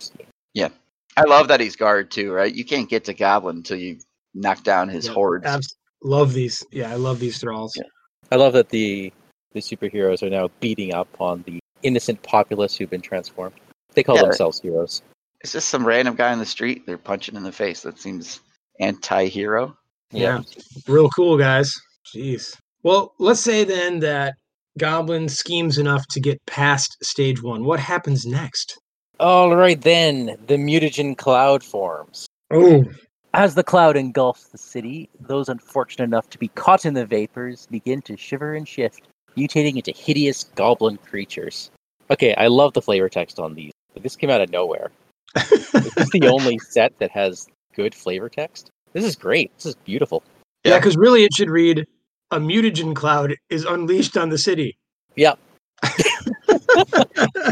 Yeah. 0.54 0.70
I 1.18 1.24
love 1.24 1.48
that 1.50 1.60
he's 1.60 1.76
guard 1.76 2.12
too, 2.12 2.32
right? 2.32 2.54
You 2.54 2.64
can't 2.64 2.90
get 2.90 3.04
to 3.06 3.14
Goblin 3.14 3.58
until 3.58 3.78
you 3.78 3.98
knock 4.36 4.64
down 4.64 4.88
his 4.88 5.08
Yeah, 5.08 5.14
hordes. 5.14 5.46
Abs- 5.46 5.76
love 6.04 6.34
these. 6.34 6.64
Yeah, 6.72 6.92
I 6.92 6.96
love 6.96 7.20
these 7.20 7.40
thralls. 7.40 7.74
Yeah. 7.76 7.84
I 8.32 8.36
love 8.36 8.54
that 8.54 8.70
the 8.70 9.12
the 9.58 9.76
superheroes 9.76 10.22
are 10.24 10.30
now 10.30 10.50
beating 10.60 10.94
up 10.94 11.08
on 11.20 11.44
the 11.46 11.60
innocent 11.84 12.22
populace 12.24 12.76
who've 12.76 12.90
been 12.90 13.02
transformed. 13.02 13.56
They 13.94 14.04
call 14.04 14.16
Yeah. 14.18 14.24
themselves 14.24 14.60
heroes. 14.62 15.02
It's 15.42 15.52
just 15.52 15.70
some 15.70 15.86
random 15.86 16.16
guy 16.16 16.34
in 16.34 16.40
the 16.40 16.46
street 16.46 16.86
they're 16.86 16.98
punching 16.98 17.36
in 17.36 17.44
the 17.44 17.52
face. 17.52 17.82
That 17.82 18.00
seems 18.00 18.40
anti-hero. 18.80 19.76
Yeah. 20.12 20.42
Real 20.88 21.10
cool, 21.10 21.38
guys. 21.38 21.74
Jeez. 22.16 22.56
Well, 22.84 23.14
let's 23.20 23.40
say 23.42 23.64
then 23.64 24.00
that 24.00 24.36
Goblin 24.78 25.28
schemes 25.28 25.78
enough 25.78 26.06
to 26.12 26.20
get 26.20 26.44
past 26.46 26.98
stage 27.04 27.42
one. 27.42 27.66
What 27.66 27.80
happens 27.80 28.26
next? 28.26 28.80
All 29.20 29.56
right 29.56 29.82
then, 29.82 30.38
the 30.48 30.58
mutagen 30.58 31.18
cloud 31.18 31.64
forms. 31.64 32.28
Oh, 32.52 32.86
As 33.34 33.56
the 33.56 33.64
cloud 33.64 33.98
engulfs 33.98 34.48
the 34.48 34.58
city, 34.58 35.10
those 35.20 35.50
unfortunate 35.50 36.06
enough 36.06 36.30
to 36.30 36.38
be 36.40 36.48
caught 36.50 36.86
in 36.86 36.94
the 36.94 37.06
vapors 37.06 37.68
begin 37.70 38.02
to 38.04 38.16
shiver 38.16 38.54
and 38.56 38.68
shift, 38.68 39.08
mutating 39.38 39.76
into 39.78 39.92
hideous 39.92 40.44
goblin 40.56 40.98
creatures. 40.98 41.70
Okay, 42.10 42.34
I 42.36 42.48
love 42.48 42.74
the 42.74 42.82
flavor 42.82 43.10
text 43.10 43.40
on 43.40 43.54
these, 43.54 43.72
but 43.94 44.04
this 44.04 44.16
came 44.16 44.30
out 44.30 44.42
of 44.42 44.50
nowhere. 44.50 44.92
Is 45.36 45.72
this 45.96 46.10
the 46.12 46.28
only 46.34 46.58
set 46.60 46.98
that 47.00 47.12
has 47.12 47.48
good 47.76 47.94
flavor 47.94 48.30
text? 48.30 48.70
This 48.94 49.04
is 49.06 49.16
great. 49.16 49.54
This 49.58 49.68
is 49.68 49.76
beautiful. 49.76 50.24
yeah, 50.64 50.72
Yeah. 50.74 50.80
because 50.80 50.98
really 50.98 51.24
it 51.24 51.34
should 51.36 51.50
read 51.50 51.86
a 52.32 52.40
mutagen 52.40 52.96
cloud 52.96 53.36
is 53.50 53.64
unleashed 53.66 54.18
on 54.18 54.30
the 54.30 54.38
city. 54.38 54.78
Yep. 55.16 55.40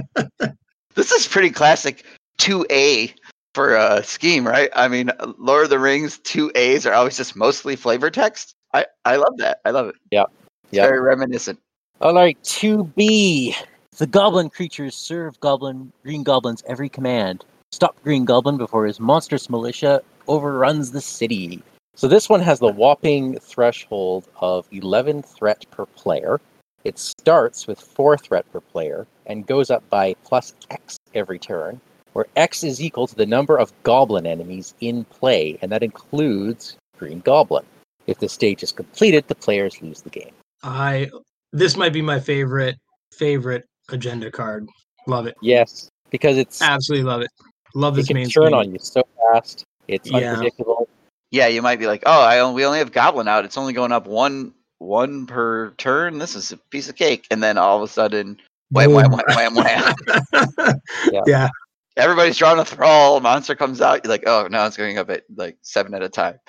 This 0.96 1.12
is 1.12 1.28
pretty 1.28 1.50
classic 1.50 2.06
2A 2.40 3.14
for 3.54 3.76
a 3.76 4.02
scheme, 4.02 4.48
right? 4.48 4.70
I 4.74 4.88
mean, 4.88 5.12
Lord 5.38 5.66
of 5.66 5.70
the 5.70 5.78
Rings 5.78 6.20
2As 6.20 6.90
are 6.90 6.94
always 6.94 7.18
just 7.18 7.36
mostly 7.36 7.76
flavor 7.76 8.10
text. 8.10 8.56
I, 8.74 8.86
I 9.04 9.18
love 9.18 9.36
that. 9.40 9.60
I 9.66 9.72
love 9.72 9.90
it. 9.90 9.96
Yeah. 10.10 10.24
It's 10.64 10.72
Yeah. 10.72 10.84
very 10.86 11.02
reminiscent. 11.02 11.60
All 12.02 12.14
right, 12.14 12.38
2B. 12.44 13.56
the 13.98 14.06
goblin 14.08 14.50
creatures 14.50 14.96
serve 14.96 15.40
goblin 15.40 15.94
green 16.04 16.24
goblins 16.24 16.62
every 16.68 16.90
command. 16.90 17.46
Stop 17.72 17.96
green 18.04 18.26
goblin 18.26 18.58
before 18.58 18.86
his 18.86 19.00
monstrous 19.00 19.50
militia 19.50 20.02
overruns 20.28 20.92
the 20.92 21.00
city. 21.00 21.64
So 21.96 22.10
this 22.10 22.28
one 22.28 22.42
has 22.42 22.60
the 22.60 22.72
whopping 22.72 23.40
threshold 23.40 24.28
of 24.42 24.68
11 24.72 25.24
threat 25.24 25.66
per 25.72 25.86
player. 25.86 26.42
It 26.84 27.00
starts 27.00 27.66
with 27.66 27.80
4 27.80 28.18
threat 28.18 28.46
per 28.52 28.60
player 28.60 29.08
and 29.26 29.48
goes 29.48 29.72
up 29.72 29.90
by 29.90 30.16
plus 30.26 30.54
X 30.70 30.98
every 31.14 31.40
turn, 31.40 31.80
where 32.12 32.28
X 32.36 32.66
is 32.66 32.82
equal 32.82 33.08
to 33.08 33.16
the 33.16 33.26
number 33.26 33.58
of 33.58 33.72
goblin 33.84 34.28
enemies 34.28 34.74
in 34.82 35.06
play, 35.06 35.58
and 35.62 35.72
that 35.72 35.82
includes 35.82 36.76
Green 37.00 37.22
Goblin. 37.22 37.66
If 38.06 38.20
the 38.20 38.28
stage 38.28 38.64
is 38.64 38.74
completed, 38.74 39.30
the 39.30 39.36
players 39.36 39.82
lose 39.82 40.02
the 40.02 40.10
game. 40.10 40.34
I 40.62 41.10
this 41.56 41.78
might 41.78 41.94
be 41.94 42.02
my 42.02 42.20
favorite 42.20 42.78
favorite 43.14 43.66
agenda 43.90 44.30
card. 44.30 44.68
Love 45.08 45.26
it. 45.28 45.36
Yes, 45.42 45.90
because 46.10 46.38
it's 46.38 46.62
Absolutely 46.62 47.06
love 47.10 47.22
it. 47.22 47.30
Love 47.74 47.94
it 47.96 47.98
this 48.02 48.08
can 48.08 48.16
main 48.16 48.30
turn 48.30 48.48
scheme. 48.48 48.54
on 48.54 48.72
you 48.74 48.80
so 48.80 49.04
fast. 49.34 49.64
It's 49.88 50.10
Yeah. 50.10 50.32
unpredictable. 50.32 50.88
Yeah, 51.32 51.48
you 51.48 51.62
might 51.62 51.80
be 51.80 51.88
like, 51.88 52.04
oh, 52.06 52.22
I 52.22 52.40
only, 52.40 52.56
we 52.56 52.66
only 52.66 52.80
have 52.80 52.92
Goblin 52.92 53.28
out. 53.28 53.46
It's 53.46 53.58
only 53.58 53.74
going 53.74 53.92
up 53.92 54.08
one 54.08 54.54
one 54.80 55.26
per 55.26 55.72
turn. 55.78 56.18
This 56.20 56.36
is 56.36 56.52
a 56.52 56.58
piece 56.58 56.90
of 56.90 56.96
cake. 56.96 57.26
And 57.32 57.42
then 57.42 57.58
all 57.58 57.78
of 57.78 57.84
a 57.84 57.88
sudden, 57.92 58.40
wham, 58.72 58.92
wham, 58.94 59.12
wham, 59.12 59.56
wham, 59.56 59.56
wham. 59.56 59.96
Yeah. 61.12 61.22
yeah. 61.26 61.50
Everybody's 61.98 62.38
drawing 62.38 62.60
a 62.60 62.66
thrall. 62.66 63.18
A 63.18 63.22
monster 63.22 63.56
comes 63.56 63.80
out. 63.82 64.04
You're 64.04 64.12
like, 64.12 64.24
oh, 64.28 64.48
no, 64.52 64.66
it's 64.66 64.76
going 64.78 64.98
up 64.98 65.10
at 65.10 65.24
like 65.36 65.58
seven 65.62 65.94
at 65.94 66.04
a 66.04 66.10
time. 66.10 66.40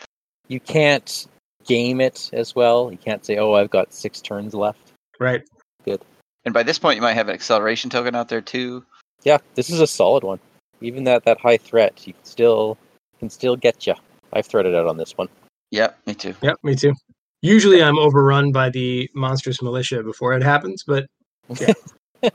You 0.49 0.59
can't 0.61 1.27
game 1.67 2.01
it 2.01 2.31
as 2.33 2.55
well. 2.55 2.91
You 2.91 2.99
can't 2.99 3.25
say, 3.25 3.39
"Oh, 3.39 3.55
I've 3.55 3.71
got 3.71 3.93
six 3.93 4.21
turns 4.21 4.55
left." 4.55 4.86
Right. 5.19 5.43
Good. 5.85 6.03
And 6.45 6.55
by 6.55 6.63
this 6.63 6.79
point, 6.79 6.97
you 6.97 7.03
might 7.03 7.15
have 7.15 7.29
an 7.29 7.35
acceleration 7.35 7.91
token 7.91 8.15
out 8.15 8.29
there 8.29 8.41
too. 8.41 8.85
Yeah, 9.25 9.39
this 9.55 9.71
is 9.71 9.81
a 9.81 9.87
solid 9.87 10.23
one. 10.23 10.39
Even 10.81 11.05
that 11.05 11.25
that 11.25 11.41
high 11.41 11.57
threat, 11.57 12.07
you 12.07 12.13
can 12.13 12.25
still 12.25 12.79
can 13.19 13.31
still 13.31 13.57
get 13.57 13.87
you. 13.87 13.95
I've 14.33 14.47
threaded 14.47 14.75
out 14.75 14.87
on 14.87 14.97
this 14.97 15.17
one. 15.17 15.29
Yep, 15.71 15.99
me 16.07 16.15
too. 16.15 16.35
Yep, 16.43 16.59
me 16.63 16.75
too. 16.75 16.95
Usually 17.43 17.83
I'm 17.83 17.99
overrun 17.99 18.53
by 18.53 18.71
the 18.71 19.09
monstrous 19.15 19.63
militia 19.63 20.03
before 20.03 20.33
it 20.35 20.43
happens, 20.43 20.85
but 20.87 21.07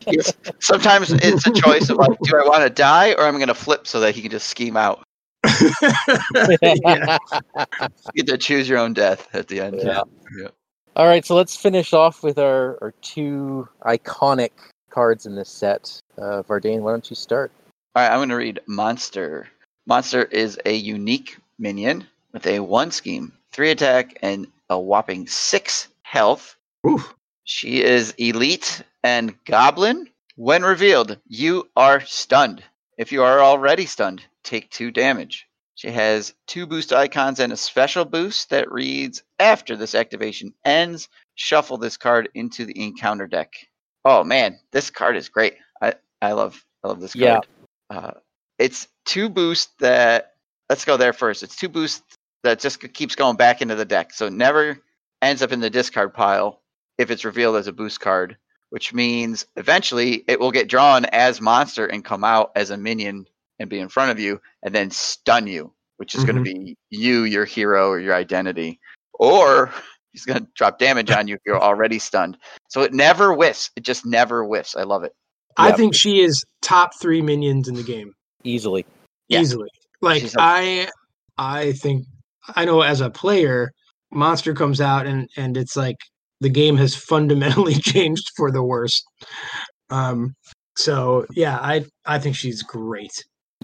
Yes. 0.07 0.33
Sometimes 0.59 1.11
it's 1.11 1.45
a 1.47 1.51
choice 1.51 1.89
of 1.89 1.97
like, 1.97 2.17
do 2.21 2.37
I 2.37 2.47
want 2.47 2.63
to 2.63 2.69
die 2.69 3.13
or 3.13 3.21
I'm 3.21 3.35
going 3.35 3.47
to 3.47 3.53
flip 3.53 3.87
so 3.87 3.99
that 3.99 4.15
he 4.15 4.21
can 4.21 4.31
just 4.31 4.47
scheme 4.47 4.77
out. 4.77 5.03
You 8.13 8.23
get 8.23 8.27
to 8.27 8.37
choose 8.37 8.69
your 8.69 8.77
own 8.77 8.93
death 8.93 9.27
at 9.33 9.47
the 9.47 9.59
end. 9.59 9.81
Yeah. 9.83 10.03
Yeah. 10.39 10.47
All 10.93 11.07
right, 11.07 11.25
so 11.25 11.35
let's 11.35 11.55
finish 11.55 11.93
off 11.93 12.21
with 12.21 12.37
our, 12.37 12.77
our 12.81 12.93
two 13.01 13.67
iconic 13.83 14.51
cards 14.89 15.25
in 15.25 15.35
this 15.35 15.49
set. 15.49 16.01
Uh, 16.17 16.43
Vardane, 16.43 16.81
why 16.81 16.91
don't 16.91 17.09
you 17.09 17.15
start? 17.15 17.53
All 17.95 18.03
right, 18.03 18.11
I'm 18.11 18.19
going 18.19 18.29
to 18.29 18.35
read 18.35 18.59
Monster. 18.67 19.47
Monster 19.87 20.23
is 20.23 20.59
a 20.65 20.73
unique 20.73 21.37
minion 21.57 22.05
with 22.33 22.45
a 22.45 22.59
one 22.59 22.91
scheme, 22.91 23.31
three 23.53 23.71
attack, 23.71 24.17
and 24.21 24.47
a 24.69 24.77
whopping 24.77 25.27
six 25.27 25.87
health. 26.01 26.57
Oof. 26.85 27.15
She 27.45 27.81
is 27.81 28.13
elite 28.17 28.83
and 29.01 29.33
goblin. 29.45 30.09
When 30.35 30.61
revealed, 30.61 31.17
you 31.25 31.69
are 31.77 32.01
stunned. 32.01 32.63
If 32.97 33.13
you 33.13 33.23
are 33.23 33.39
already 33.39 33.85
stunned, 33.85 34.25
take 34.43 34.69
two 34.71 34.91
damage. 34.91 35.47
She 35.81 35.89
has 35.89 36.35
two 36.45 36.67
boost 36.67 36.93
icons 36.93 37.39
and 37.39 37.51
a 37.51 37.57
special 37.57 38.05
boost 38.05 38.51
that 38.51 38.71
reads 38.71 39.23
After 39.39 39.75
this 39.75 39.95
activation 39.95 40.53
ends, 40.63 41.09
shuffle 41.33 41.79
this 41.79 41.97
card 41.97 42.29
into 42.35 42.65
the 42.65 42.79
encounter 42.79 43.25
deck. 43.25 43.51
Oh 44.05 44.23
man, 44.23 44.59
this 44.71 44.91
card 44.91 45.17
is 45.17 45.27
great. 45.29 45.55
I, 45.81 45.95
I 46.21 46.33
love 46.33 46.63
I 46.83 46.89
love 46.89 47.01
this 47.01 47.15
Yeah. 47.15 47.39
card. 47.39 47.47
Uh, 47.89 48.11
it's 48.59 48.89
two 49.07 49.27
boost 49.27 49.71
that 49.79 50.33
let's 50.69 50.85
go 50.85 50.97
there 50.97 51.13
first. 51.13 51.41
It's 51.41 51.55
two 51.55 51.67
boost 51.67 52.03
that 52.43 52.59
just 52.59 52.79
keeps 52.93 53.15
going 53.15 53.35
back 53.37 53.63
into 53.63 53.73
the 53.73 53.83
deck. 53.83 54.13
So 54.13 54.27
it 54.27 54.33
never 54.33 54.77
ends 55.23 55.41
up 55.41 55.51
in 55.51 55.61
the 55.61 55.71
discard 55.71 56.13
pile 56.13 56.61
if 56.99 57.09
it's 57.09 57.25
revealed 57.25 57.55
as 57.55 57.65
a 57.65 57.73
boost 57.73 57.99
card, 57.99 58.37
which 58.69 58.93
means 58.93 59.47
eventually 59.55 60.23
it 60.27 60.39
will 60.39 60.51
get 60.51 60.69
drawn 60.69 61.05
as 61.05 61.41
monster 61.41 61.87
and 61.87 62.05
come 62.05 62.23
out 62.23 62.51
as 62.55 62.69
a 62.69 62.77
minion 62.77 63.25
and 63.61 63.69
be 63.69 63.79
in 63.79 63.89
front 63.89 64.11
of 64.11 64.19
you 64.19 64.41
and 64.63 64.75
then 64.75 64.91
stun 64.91 65.47
you, 65.47 65.73
which 65.97 66.15
is 66.15 66.25
going 66.25 66.35
to 66.35 66.41
be 66.41 66.75
you, 66.89 67.23
your 67.23 67.45
hero, 67.45 67.89
or 67.89 67.99
your 67.99 68.15
identity. 68.15 68.79
Or 69.13 69.71
he's 70.11 70.25
going 70.25 70.39
to 70.39 70.47
drop 70.55 70.79
damage 70.79 71.11
on 71.11 71.27
you 71.27 71.35
if 71.35 71.41
you're 71.45 71.61
already 71.61 71.99
stunned. 71.99 72.37
So 72.69 72.81
it 72.81 72.93
never 72.93 73.33
whiffs. 73.33 73.69
It 73.75 73.83
just 73.83 74.05
never 74.05 74.43
whiffs. 74.43 74.75
I 74.75 74.83
love 74.83 75.03
it. 75.03 75.13
I 75.57 75.71
think 75.73 75.93
she 75.93 76.21
is 76.21 76.43
top 76.61 76.91
three 76.99 77.21
minions 77.21 77.67
in 77.67 77.75
the 77.75 77.83
game. 77.83 78.13
Easily. 78.43 78.85
Yeah. 79.27 79.41
Easily. 79.41 79.69
Like 80.01 80.21
She's 80.21 80.35
a- 80.35 80.41
I 80.41 80.89
I 81.37 81.73
think 81.73 82.05
I 82.55 82.65
know 82.65 82.81
as 82.81 83.01
a 83.01 83.09
player, 83.09 83.71
Monster 84.11 84.53
comes 84.53 84.81
out 84.81 85.05
and 85.05 85.29
and 85.37 85.55
it's 85.57 85.75
like 85.77 85.97
the 86.39 86.49
game 86.49 86.77
has 86.77 86.95
fundamentally 86.95 87.75
changed 87.81 88.25
for 88.35 88.49
the 88.51 88.63
worse. 88.63 89.03
Um 89.89 90.33
so 90.77 91.25
yeah, 91.33 91.57
I 91.57 91.85
I 92.05 92.17
think 92.17 92.35
she's 92.35 92.63
great. 92.63 93.11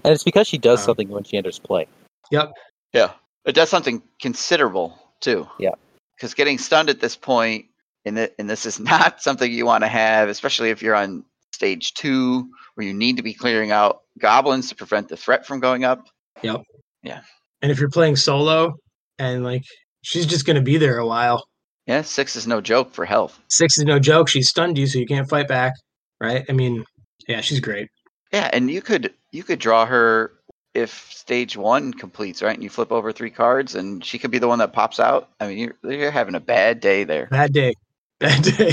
And 0.04 0.12
it's 0.12 0.24
because 0.24 0.46
she 0.46 0.58
does 0.58 0.80
Um, 0.80 0.86
something 0.86 1.08
when 1.08 1.24
she 1.24 1.36
enters 1.36 1.58
play. 1.58 1.86
Yep. 2.30 2.52
Yeah. 2.92 3.12
It 3.44 3.54
does 3.54 3.68
something 3.68 4.02
considerable 4.20 4.98
too. 5.20 5.46
Yeah. 5.58 5.72
Because 6.16 6.34
getting 6.34 6.58
stunned 6.58 6.90
at 6.90 7.00
this 7.00 7.16
point, 7.16 7.66
and, 8.04 8.18
it, 8.18 8.34
and 8.38 8.48
this 8.48 8.66
is 8.66 8.78
not 8.92 9.22
something 9.22 9.50
you 9.50 9.66
want 9.66 9.84
to 9.84 9.88
have, 9.88 10.28
especially 10.28 10.70
if 10.70 10.82
you're 10.82 10.94
on 10.94 11.24
stage 11.52 11.94
two, 11.94 12.48
where 12.74 12.86
you 12.86 12.94
need 12.94 13.16
to 13.16 13.22
be 13.22 13.34
clearing 13.34 13.72
out 13.72 14.00
goblins 14.18 14.68
to 14.68 14.74
prevent 14.76 15.08
the 15.08 15.16
threat 15.16 15.46
from 15.46 15.60
going 15.60 15.84
up. 15.84 16.06
Yep. 16.42 16.62
Yeah. 17.02 17.20
And 17.62 17.72
if 17.72 17.80
you're 17.80 17.90
playing 17.90 18.16
solo, 18.16 18.74
and 19.18 19.42
like 19.42 19.62
she's 20.02 20.26
just 20.26 20.46
gonna 20.46 20.62
be 20.62 20.76
there 20.76 20.98
a 20.98 21.06
while. 21.06 21.44
Yeah, 21.86 22.02
six 22.02 22.36
is 22.36 22.46
no 22.46 22.60
joke 22.60 22.92
for 22.92 23.04
health. 23.04 23.38
Six 23.48 23.78
is 23.78 23.84
no 23.84 23.98
joke. 23.98 24.28
She 24.28 24.42
stunned 24.42 24.76
you, 24.78 24.86
so 24.86 24.98
you 24.98 25.06
can't 25.06 25.28
fight 25.28 25.48
back, 25.48 25.72
right? 26.20 26.44
I 26.48 26.52
mean, 26.52 26.84
yeah, 27.26 27.40
she's 27.40 27.60
great. 27.60 27.88
Yeah, 28.32 28.50
and 28.52 28.70
you 28.70 28.82
could 28.82 29.14
you 29.32 29.42
could 29.42 29.58
draw 29.58 29.86
her 29.86 30.32
if 30.74 31.10
stage 31.12 31.56
one 31.56 31.92
completes, 31.92 32.42
right? 32.42 32.54
And 32.54 32.62
you 32.62 32.70
flip 32.70 32.92
over 32.92 33.12
three 33.12 33.30
cards, 33.30 33.74
and 33.74 34.04
she 34.04 34.18
could 34.18 34.30
be 34.30 34.38
the 34.38 34.48
one 34.48 34.58
that 34.58 34.72
pops 34.72 35.00
out. 35.00 35.30
I 35.40 35.48
mean, 35.48 35.58
you're 35.58 35.92
you're 35.92 36.10
having 36.10 36.34
a 36.34 36.40
bad 36.40 36.80
day 36.80 37.04
there. 37.04 37.26
Bad 37.26 37.52
day, 37.52 37.74
bad 38.20 38.42
day. 38.42 38.72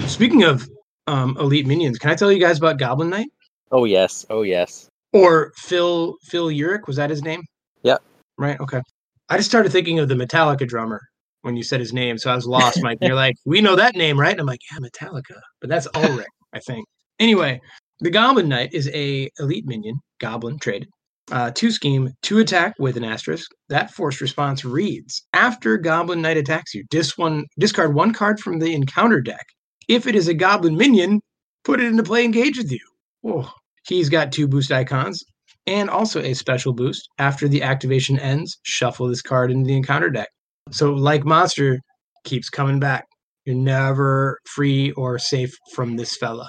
Speaking 0.06 0.44
of 0.44 0.68
um, 1.06 1.36
elite 1.38 1.66
minions, 1.66 1.98
can 1.98 2.10
I 2.10 2.14
tell 2.14 2.30
you 2.30 2.38
guys 2.38 2.58
about 2.58 2.78
Goblin 2.78 3.10
Knight 3.10 3.28
Oh 3.70 3.84
yes. 3.84 4.24
Oh 4.30 4.42
yes. 4.42 4.88
or 5.12 5.52
Phil 5.56 6.16
Phil 6.22 6.48
Urich? 6.48 6.86
Was 6.86 6.96
that 6.96 7.10
his 7.10 7.22
name? 7.22 7.42
Yeah. 7.82 7.98
Right. 8.36 8.58
Okay. 8.60 8.80
I 9.28 9.36
just 9.36 9.48
started 9.48 9.72
thinking 9.72 9.98
of 9.98 10.08
the 10.08 10.14
Metallica 10.14 10.66
drummer 10.66 11.00
when 11.42 11.56
you 11.56 11.62
said 11.62 11.80
his 11.80 11.92
name, 11.92 12.18
so 12.18 12.30
I 12.30 12.34
was 12.34 12.46
lost, 12.46 12.82
Mike. 12.82 12.98
You're 13.00 13.14
like, 13.14 13.36
we 13.44 13.60
know 13.60 13.76
that 13.76 13.94
name, 13.94 14.18
right? 14.18 14.32
And 14.32 14.40
I'm 14.40 14.46
like, 14.46 14.60
yeah, 14.72 14.78
Metallica, 14.78 15.38
but 15.60 15.68
that's 15.68 15.86
Ulrich, 15.94 16.26
I 16.52 16.60
think. 16.60 16.86
Anyway, 17.20 17.60
the 18.00 18.10
Goblin 18.10 18.48
Knight 18.48 18.70
is 18.72 18.88
a 18.94 19.30
elite 19.38 19.66
minion, 19.66 20.00
Goblin 20.20 20.58
traded. 20.58 20.88
Uh, 21.30 21.50
two 21.50 21.70
scheme, 21.70 22.10
two 22.22 22.38
attack 22.38 22.74
with 22.78 22.96
an 22.96 23.04
asterisk. 23.04 23.50
That 23.68 23.90
forced 23.90 24.20
response 24.20 24.64
reads: 24.64 25.22
After 25.32 25.76
Goblin 25.76 26.22
Knight 26.22 26.36
attacks 26.36 26.74
you, 26.74 26.84
dis 26.90 27.18
one, 27.18 27.44
discard 27.58 27.94
one 27.94 28.12
card 28.12 28.40
from 28.40 28.58
the 28.60 28.74
encounter 28.74 29.20
deck. 29.20 29.44
If 29.88 30.06
it 30.06 30.14
is 30.14 30.28
a 30.28 30.34
Goblin 30.34 30.76
minion, 30.76 31.20
put 31.64 31.80
it 31.80 31.86
into 31.86 32.02
play. 32.02 32.24
Engage 32.24 32.56
with 32.58 32.72
you. 32.72 32.80
Oh, 33.26 33.52
he's 33.86 34.08
got 34.08 34.32
two 34.32 34.48
boost 34.48 34.72
icons 34.72 35.22
and 35.66 35.90
also 35.90 36.22
a 36.22 36.34
special 36.34 36.72
boost. 36.72 37.08
After 37.18 37.46
the 37.46 37.62
activation 37.62 38.18
ends, 38.18 38.58
shuffle 38.62 39.08
this 39.08 39.22
card 39.22 39.50
into 39.50 39.66
the 39.66 39.76
encounter 39.76 40.08
deck. 40.08 40.28
So, 40.70 40.92
like 40.92 41.24
Monster, 41.24 41.80
keeps 42.24 42.48
coming 42.48 42.80
back. 42.80 43.04
You're 43.44 43.56
never 43.56 44.38
free 44.46 44.92
or 44.92 45.18
safe 45.18 45.54
from 45.74 45.96
this 45.96 46.16
fella. 46.16 46.48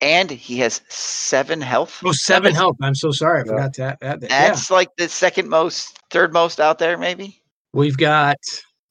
And 0.00 0.30
he 0.30 0.58
has 0.58 0.80
seven 0.88 1.60
health. 1.60 2.00
Oh, 2.04 2.12
seven 2.12 2.54
health. 2.54 2.76
I'm 2.80 2.94
so 2.94 3.10
sorry. 3.10 3.40
I 3.40 3.44
Yeah. 3.44 3.50
forgot 3.52 3.74
to 3.74 3.82
add 3.84 3.98
add 4.02 4.20
that. 4.22 4.30
Yeah. 4.30 4.48
That's 4.48 4.70
like 4.70 4.88
the 4.96 5.08
second 5.08 5.48
most, 5.48 5.98
third 6.10 6.32
most 6.32 6.58
out 6.60 6.78
there, 6.78 6.96
maybe. 6.96 7.42
We've 7.72 7.96
got, 7.98 8.38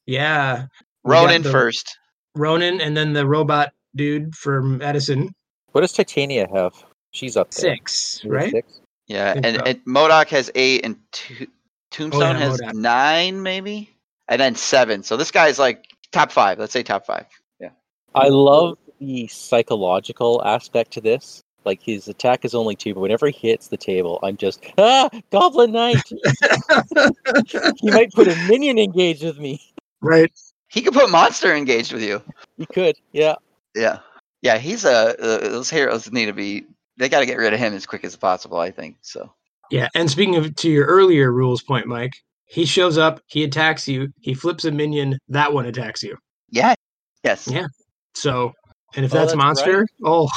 yeah, 0.06 0.66
We 1.04 1.12
got 1.14 1.22
Ronan 1.22 1.42
first. 1.42 1.96
Ronan 2.36 2.80
and 2.80 2.96
then 2.96 3.12
the 3.12 3.26
robot 3.26 3.72
dude 3.96 4.34
from 4.36 4.80
Edison. 4.82 5.30
What 5.72 5.80
does 5.80 5.92
Titania 5.92 6.46
have? 6.54 6.72
She's 7.12 7.36
up 7.36 7.50
there. 7.50 7.74
Six, 7.74 8.24
right? 8.24 8.50
Six? 8.52 8.80
Yeah, 9.08 9.34
and, 9.42 9.56
so. 9.56 9.62
and 9.66 9.84
MODOK 9.84 10.28
has 10.28 10.50
eight, 10.54 10.84
and 10.84 10.96
two, 11.10 11.46
oh, 11.48 11.52
Tombstone 11.90 12.36
yeah, 12.36 12.38
has 12.38 12.60
MODOK. 12.60 12.74
nine, 12.74 13.42
maybe, 13.42 13.90
and 14.28 14.40
then 14.40 14.54
seven. 14.54 15.02
So 15.02 15.16
this 15.16 15.32
guy's 15.32 15.58
like 15.58 15.84
top 16.12 16.30
five. 16.30 16.60
Let's 16.60 16.72
say 16.72 16.84
top 16.84 17.04
five. 17.04 17.26
Yeah, 17.58 17.70
I 18.14 18.28
love 18.28 18.78
the 19.00 19.26
psychological 19.28 20.42
aspect 20.44 20.92
to 20.92 21.00
this. 21.00 21.42
Like 21.64 21.82
his 21.82 22.08
attack 22.08 22.44
is 22.44 22.54
only 22.54 22.74
two, 22.74 22.94
but 22.94 23.00
whenever 23.00 23.28
he 23.28 23.48
hits 23.48 23.68
the 23.68 23.76
table, 23.76 24.18
I'm 24.22 24.36
just 24.36 24.64
ah, 24.78 25.10
Goblin 25.30 25.72
Knight. 25.72 26.02
he 27.76 27.90
might 27.90 28.12
put 28.12 28.28
a 28.28 28.36
minion 28.48 28.78
engaged 28.78 29.24
with 29.24 29.38
me. 29.38 29.60
right. 30.00 30.32
He 30.68 30.82
could 30.82 30.94
put 30.94 31.10
monster 31.10 31.52
engaged 31.52 31.92
with 31.92 32.02
you. 32.02 32.22
He 32.56 32.64
could, 32.64 32.94
yeah. 33.12 33.34
Yeah, 33.74 33.98
yeah. 34.40 34.56
He's 34.58 34.84
a 34.84 35.20
uh, 35.20 35.48
those 35.48 35.68
heroes 35.68 36.10
need 36.12 36.26
to 36.26 36.32
be. 36.32 36.64
They 36.96 37.08
got 37.08 37.20
to 37.20 37.26
get 37.26 37.38
rid 37.38 37.52
of 37.52 37.58
him 37.58 37.74
as 37.74 37.86
quick 37.86 38.04
as 38.04 38.16
possible. 38.16 38.58
I 38.58 38.70
think 38.70 38.96
so. 39.00 39.32
Yeah. 39.70 39.88
And 39.94 40.10
speaking 40.10 40.36
of 40.36 40.54
to 40.56 40.70
your 40.70 40.86
earlier 40.86 41.32
rules 41.32 41.62
point, 41.62 41.86
Mike, 41.86 42.12
he 42.46 42.66
shows 42.66 42.98
up, 42.98 43.20
he 43.26 43.44
attacks 43.44 43.86
you, 43.86 44.12
he 44.20 44.34
flips 44.34 44.64
a 44.64 44.72
minion, 44.72 45.18
that 45.28 45.52
one 45.52 45.66
attacks 45.66 46.02
you. 46.02 46.18
Yeah. 46.50 46.74
Yes. 47.22 47.48
Yeah. 47.48 47.66
So, 48.14 48.52
and 48.96 49.04
if 49.04 49.12
Oh, 49.14 49.18
that's, 49.18 49.32
that's 49.32 49.36
monster, 49.36 49.86
oh, 50.04 50.28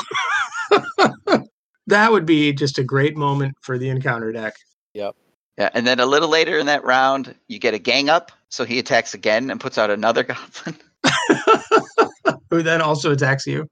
that 1.88 2.12
would 2.12 2.26
be 2.26 2.54
just 2.54 2.78
a 2.80 2.84
great 2.84 3.16
moment 3.16 3.56
for 3.62 3.78
the 3.78 3.90
encounter 3.90 4.32
deck. 4.32 4.56
Yep. 4.94 5.16
Yeah, 5.58 5.70
and 5.74 5.86
then 5.86 6.00
a 6.00 6.06
little 6.06 6.30
later 6.30 6.58
in 6.58 6.66
that 6.66 6.84
round, 6.84 7.36
you 7.48 7.60
get 7.60 7.74
a 7.76 7.80
gang 7.80 8.10
up, 8.10 8.32
so 8.50 8.66
he 8.66 8.80
attacks 8.80 9.14
again 9.14 9.52
and 9.52 9.60
puts 9.60 9.78
out 9.78 9.90
another 9.92 10.24
goblin. 10.24 10.78
Who 12.50 12.62
then 12.64 12.82
also 12.82 13.12
attacks 13.12 13.46
you. 13.48 13.68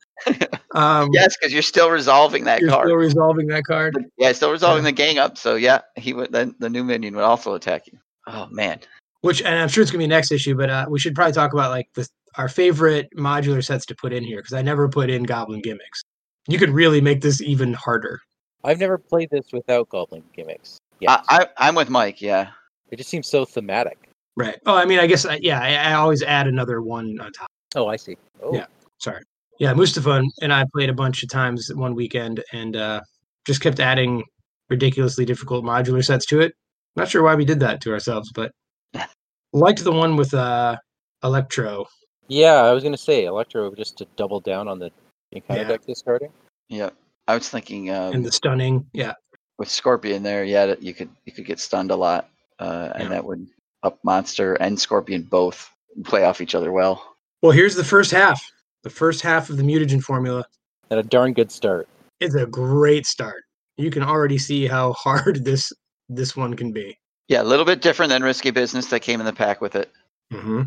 Um, 0.73 1.09
yes, 1.13 1.35
because 1.37 1.53
you're 1.53 1.61
still 1.61 1.89
resolving 1.89 2.43
that 2.45 2.61
you're 2.61 2.69
card. 2.71 2.87
still 2.87 2.95
resolving 2.97 3.47
that 3.47 3.63
card. 3.63 3.95
yeah, 4.17 4.31
still 4.31 4.51
resolving 4.51 4.83
Yeah. 4.83 4.89
the 4.89 4.95
gang 4.95 5.17
up. 5.19 5.37
So 5.37 5.55
yeah, 5.55 5.81
he 5.95 6.13
would 6.13 6.31
then 6.31 6.55
the 6.59 6.69
new 6.69 6.83
minion 6.83 7.15
would 7.15 7.23
also 7.23 7.53
attack 7.53 7.83
you. 7.87 7.99
Oh 8.27 8.47
man. 8.51 8.79
which 9.21 9.41
and 9.43 9.55
I'm 9.59 9.67
sure 9.69 9.81
it's 9.83 9.91
gonna 9.91 10.03
be 10.03 10.07
next 10.07 10.31
issue, 10.31 10.55
but 10.55 10.69
uh, 10.69 10.85
we 10.89 10.99
should 10.99 11.13
probably 11.15 11.33
talk 11.33 11.53
about 11.53 11.69
like 11.69 11.89
the 11.93 12.07
our 12.37 12.47
favorite 12.47 13.09
modular 13.17 13.63
sets 13.63 13.85
to 13.87 13.95
put 13.95 14.13
in 14.13 14.23
here 14.23 14.39
because 14.39 14.53
I 14.53 14.61
never 14.61 14.87
put 14.89 15.09
in 15.09 15.23
goblin 15.23 15.61
gimmicks. 15.61 16.01
You 16.47 16.57
could 16.57 16.69
really 16.71 17.01
make 17.01 17.21
this 17.21 17.41
even 17.41 17.73
harder. 17.73 18.19
I've 18.63 18.79
never 18.79 18.97
played 18.97 19.29
this 19.31 19.51
without 19.51 19.89
Goblin 19.89 20.23
gimmicks. 20.35 20.77
Yeah, 20.99 21.21
I, 21.29 21.43
I 21.43 21.47
I'm 21.67 21.75
with 21.75 21.89
Mike. 21.89 22.21
Yeah. 22.21 22.51
it 22.91 22.97
just 22.97 23.09
seems 23.09 23.27
so 23.27 23.45
thematic. 23.45 23.97
Right. 24.35 24.57
Oh, 24.65 24.75
I 24.75 24.85
mean, 24.85 24.99
I 24.99 25.07
guess 25.07 25.25
I, 25.25 25.39
yeah, 25.41 25.59
I, 25.59 25.91
I 25.91 25.93
always 25.93 26.23
add 26.23 26.47
another 26.47 26.81
one 26.81 27.19
on 27.19 27.31
top. 27.31 27.47
Oh, 27.75 27.87
I 27.87 27.95
see. 27.95 28.17
Oh, 28.41 28.53
Yeah. 28.53 28.65
Sorry. 28.99 29.23
Yeah, 29.59 29.73
Mustafa 29.73 30.23
and 30.41 30.53
I 30.53 30.65
played 30.73 30.89
a 30.89 30.93
bunch 30.93 31.21
of 31.23 31.29
times 31.29 31.71
one 31.73 31.95
weekend 31.95 32.43
and 32.51 32.75
uh, 32.75 33.01
just 33.45 33.61
kept 33.61 33.79
adding 33.79 34.23
ridiculously 34.69 35.25
difficult 35.25 35.63
modular 35.63 36.03
sets 36.03 36.25
to 36.27 36.39
it. 36.39 36.53
Not 36.95 37.09
sure 37.09 37.23
why 37.23 37.35
we 37.35 37.45
did 37.45 37.59
that 37.59 37.81
to 37.81 37.91
ourselves, 37.91 38.31
but 38.33 38.51
liked 39.53 39.83
the 39.83 39.91
one 39.91 40.15
with 40.15 40.33
uh, 40.33 40.77
Electro. 41.23 41.85
Yeah. 42.27 42.53
I 42.55 42.71
was 42.71 42.83
gonna 42.83 42.97
say 42.97 43.25
Electro 43.25 43.73
just 43.75 43.97
to 43.99 44.05
double 44.15 44.39
down 44.39 44.67
on 44.67 44.79
the 44.79 44.91
encounter 45.31 45.61
Yeah. 45.63 45.67
deck 45.67 45.85
discarding. 45.85 46.31
Yeah. 46.69 46.89
I 47.27 47.35
was 47.35 47.49
thinking 47.49 47.89
um, 47.91 48.13
and 48.13 48.25
the 48.25 48.31
stunning. 48.31 48.85
Yeah. 48.93 49.13
with 49.57 49.69
Scorpion 49.69 50.23
there, 50.23 50.43
yeah, 50.43 50.73
you 50.79 50.93
could 50.93 51.09
you 51.25 51.31
could 51.31 51.45
get 51.45 51.59
stunned 51.59 51.91
a 51.91 51.95
lot, 51.95 52.29
uh, 52.59 52.91
and 52.95 53.03
Yeah. 53.03 53.09
that 53.09 53.25
would 53.25 53.47
up 53.83 53.99
Monster 54.03 54.55
and 54.55 54.79
Scorpion 54.79 55.23
both 55.23 55.69
play 56.03 56.23
off 56.23 56.41
each 56.41 56.55
other 56.55 56.71
well. 56.71 57.15
Well, 57.41 57.51
here's 57.51 57.75
the 57.75 57.83
first 57.83 58.11
half. 58.11 58.41
The 58.83 58.89
first 58.89 59.21
half 59.21 59.49
of 59.49 59.57
the 59.57 59.63
mutagen 59.63 60.01
formula 60.01 60.45
And 60.89 60.99
a 60.99 61.03
darn 61.03 61.33
good 61.33 61.51
start. 61.51 61.87
It's 62.19 62.35
a 62.35 62.45
great 62.45 63.05
start. 63.05 63.43
You 63.77 63.89
can 63.91 64.03
already 64.03 64.37
see 64.37 64.67
how 64.67 64.93
hard 64.97 65.43
this 65.45 65.71
this 66.09 66.35
one 66.35 66.55
can 66.55 66.71
be. 66.71 66.97
Yeah, 67.27 67.41
a 67.41 67.43
little 67.43 67.65
bit 67.65 67.81
different 67.81 68.09
than 68.09 68.23
Risky 68.23 68.51
Business 68.51 68.87
that 68.87 68.99
came 69.01 69.19
in 69.21 69.25
the 69.25 69.31
pack 69.33 69.61
with 69.61 69.75
it. 69.75 69.89
Mm-hmm. 70.33 70.63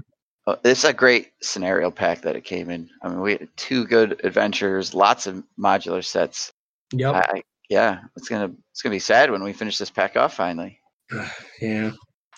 Uh, 0.46 0.56
It's 0.64 0.84
a 0.84 0.92
great 0.92 1.32
scenario 1.40 1.90
pack 1.90 2.20
that 2.22 2.36
it 2.36 2.44
came 2.44 2.70
in. 2.70 2.88
I 3.02 3.08
mean, 3.08 3.20
we 3.20 3.32
had 3.32 3.48
two 3.56 3.86
good 3.86 4.20
adventures, 4.24 4.94
lots 4.94 5.26
of 5.26 5.42
modular 5.58 6.04
sets. 6.04 6.52
Yep. 6.92 7.14
I, 7.14 7.18
I, 7.18 7.42
yeah, 7.70 8.00
it's 8.16 8.28
gonna 8.28 8.52
it's 8.70 8.82
gonna 8.82 8.94
be 8.94 8.98
sad 8.98 9.30
when 9.30 9.42
we 9.42 9.52
finish 9.52 9.78
this 9.78 9.90
pack 9.90 10.16
off 10.16 10.34
finally. 10.34 10.78
yeah. 11.60 11.92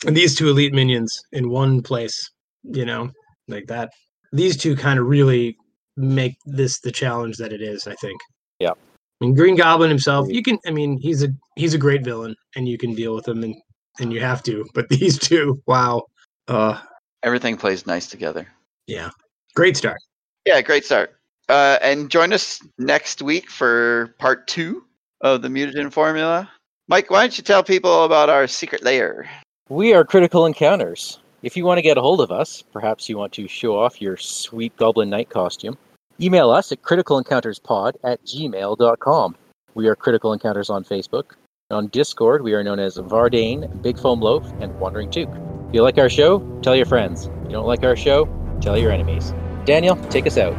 And 0.07 0.17
these 0.17 0.37
two 0.37 0.49
elite 0.49 0.75
minions 0.75 1.21
in 1.33 1.51
one 1.51 1.83
place, 1.83 2.31
you 2.63 2.85
know, 2.85 3.11
like 3.49 3.67
that. 3.67 3.91
These 4.33 4.57
two 4.57 4.77
kind 4.77 4.99
of 4.99 5.07
really 5.07 5.57
make 5.97 6.37
this 6.45 6.81
the 6.81 6.93
challenge 6.93 7.39
that 7.39 7.53
it 7.53 7.63
is, 7.63 7.87
I 7.87 7.95
think. 7.95 8.21
Yeah. 8.61 8.73
I 8.73 9.25
mean, 9.25 9.35
Green 9.35 9.57
Goblin 9.57 9.89
himself, 9.89 10.29
you 10.29 10.43
can 10.43 10.59
I 10.67 10.71
mean, 10.71 10.99
he's 10.99 11.25
a 11.25 11.29
he's 11.57 11.75
a 11.75 11.79
great 11.79 12.05
villain 12.05 12.37
and 12.55 12.69
you 12.69 12.79
can 12.79 12.95
deal 12.95 13.15
with 13.15 13.27
him 13.27 13.43
and 13.43 13.55
and 13.99 14.13
you 14.13 14.21
have 14.21 14.43
to. 14.45 14.65
But 14.75 14.89
these 14.91 15.19
two, 15.19 15.61
wow. 15.67 16.05
Uh 16.47 16.81
Everything 17.27 17.57
plays 17.57 17.87
nice 17.87 18.07
together. 18.07 18.47
yeah. 18.87 19.11
Great 19.57 19.77
start. 19.77 19.99
Yeah, 20.45 20.61
great 20.61 20.85
start. 20.85 21.17
Uh, 21.49 21.79
and 21.83 22.11
join 22.11 22.33
us 22.33 22.61
next 22.79 23.21
week 23.23 23.51
for 23.51 24.15
part 24.19 24.47
two 24.47 24.85
of 25.23 25.43
the 25.43 25.49
mutagen 25.49 25.91
formula. 25.93 26.49
Mike, 26.89 27.11
why 27.11 27.23
don't 27.23 27.37
you 27.37 27.43
tell 27.43 27.65
people 27.65 28.05
about 28.05 28.29
our 28.29 28.47
secret 28.47 28.85
layer? 28.85 29.27
We 29.69 29.93
are 29.95 30.05
Critical 30.05 30.47
Encounters. 30.47 31.19
If 31.43 31.57
you 31.57 31.65
want 31.65 31.79
to 31.79 31.83
get 31.83 31.99
a 31.99 32.03
hold 32.03 32.21
of 32.21 32.31
us, 32.31 32.63
perhaps 32.73 33.09
you 33.09 33.17
want 33.17 33.33
to 33.33 33.49
show 33.49 33.77
off 33.77 34.01
your 34.01 34.17
sweet 34.17 34.77
Goblin 34.77 35.11
Knight 35.11 35.31
costume, 35.31 35.77
email 36.21 36.51
us 36.51 36.71
at 36.71 36.83
criticalencounterspod 36.83 37.95
at 38.05 38.23
gmail.com. 38.25 39.37
We 39.75 39.89
are 39.89 39.97
Critical 39.97 40.33
Encounters 40.33 40.71
on 40.71 40.85
Facebook. 40.85 41.33
On 41.71 41.89
Discord, 41.89 42.43
we 42.43 42.53
are 42.53 42.63
known 42.63 42.79
as 42.79 42.99
Vardane, 42.99 43.83
Big 43.83 43.99
Foam 43.99 44.21
Loaf, 44.21 44.45
and 44.61 44.79
Wandering 44.79 45.11
Toque. 45.11 45.56
If 45.69 45.75
you 45.75 45.83
like 45.83 45.99
our 45.99 46.09
show, 46.09 46.39
tell 46.63 46.77
your 46.77 46.87
friends. 46.87 47.27
If 47.27 47.47
you 47.47 47.51
don't 47.51 47.67
like 47.67 47.83
our 47.83 47.97
show, 47.97 48.27
tell 48.61 48.79
your 48.79 48.93
enemies. 48.93 49.35
Daniel, 49.65 49.97
take 50.11 50.27
us 50.27 50.39
out. 50.39 50.55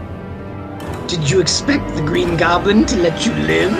Did 1.07 1.29
you 1.29 1.39
expect 1.39 1.95
the 1.95 2.01
Green 2.01 2.35
Goblin 2.35 2.85
to 2.85 2.97
let 2.97 3.25
you 3.25 3.33
live? 3.33 3.71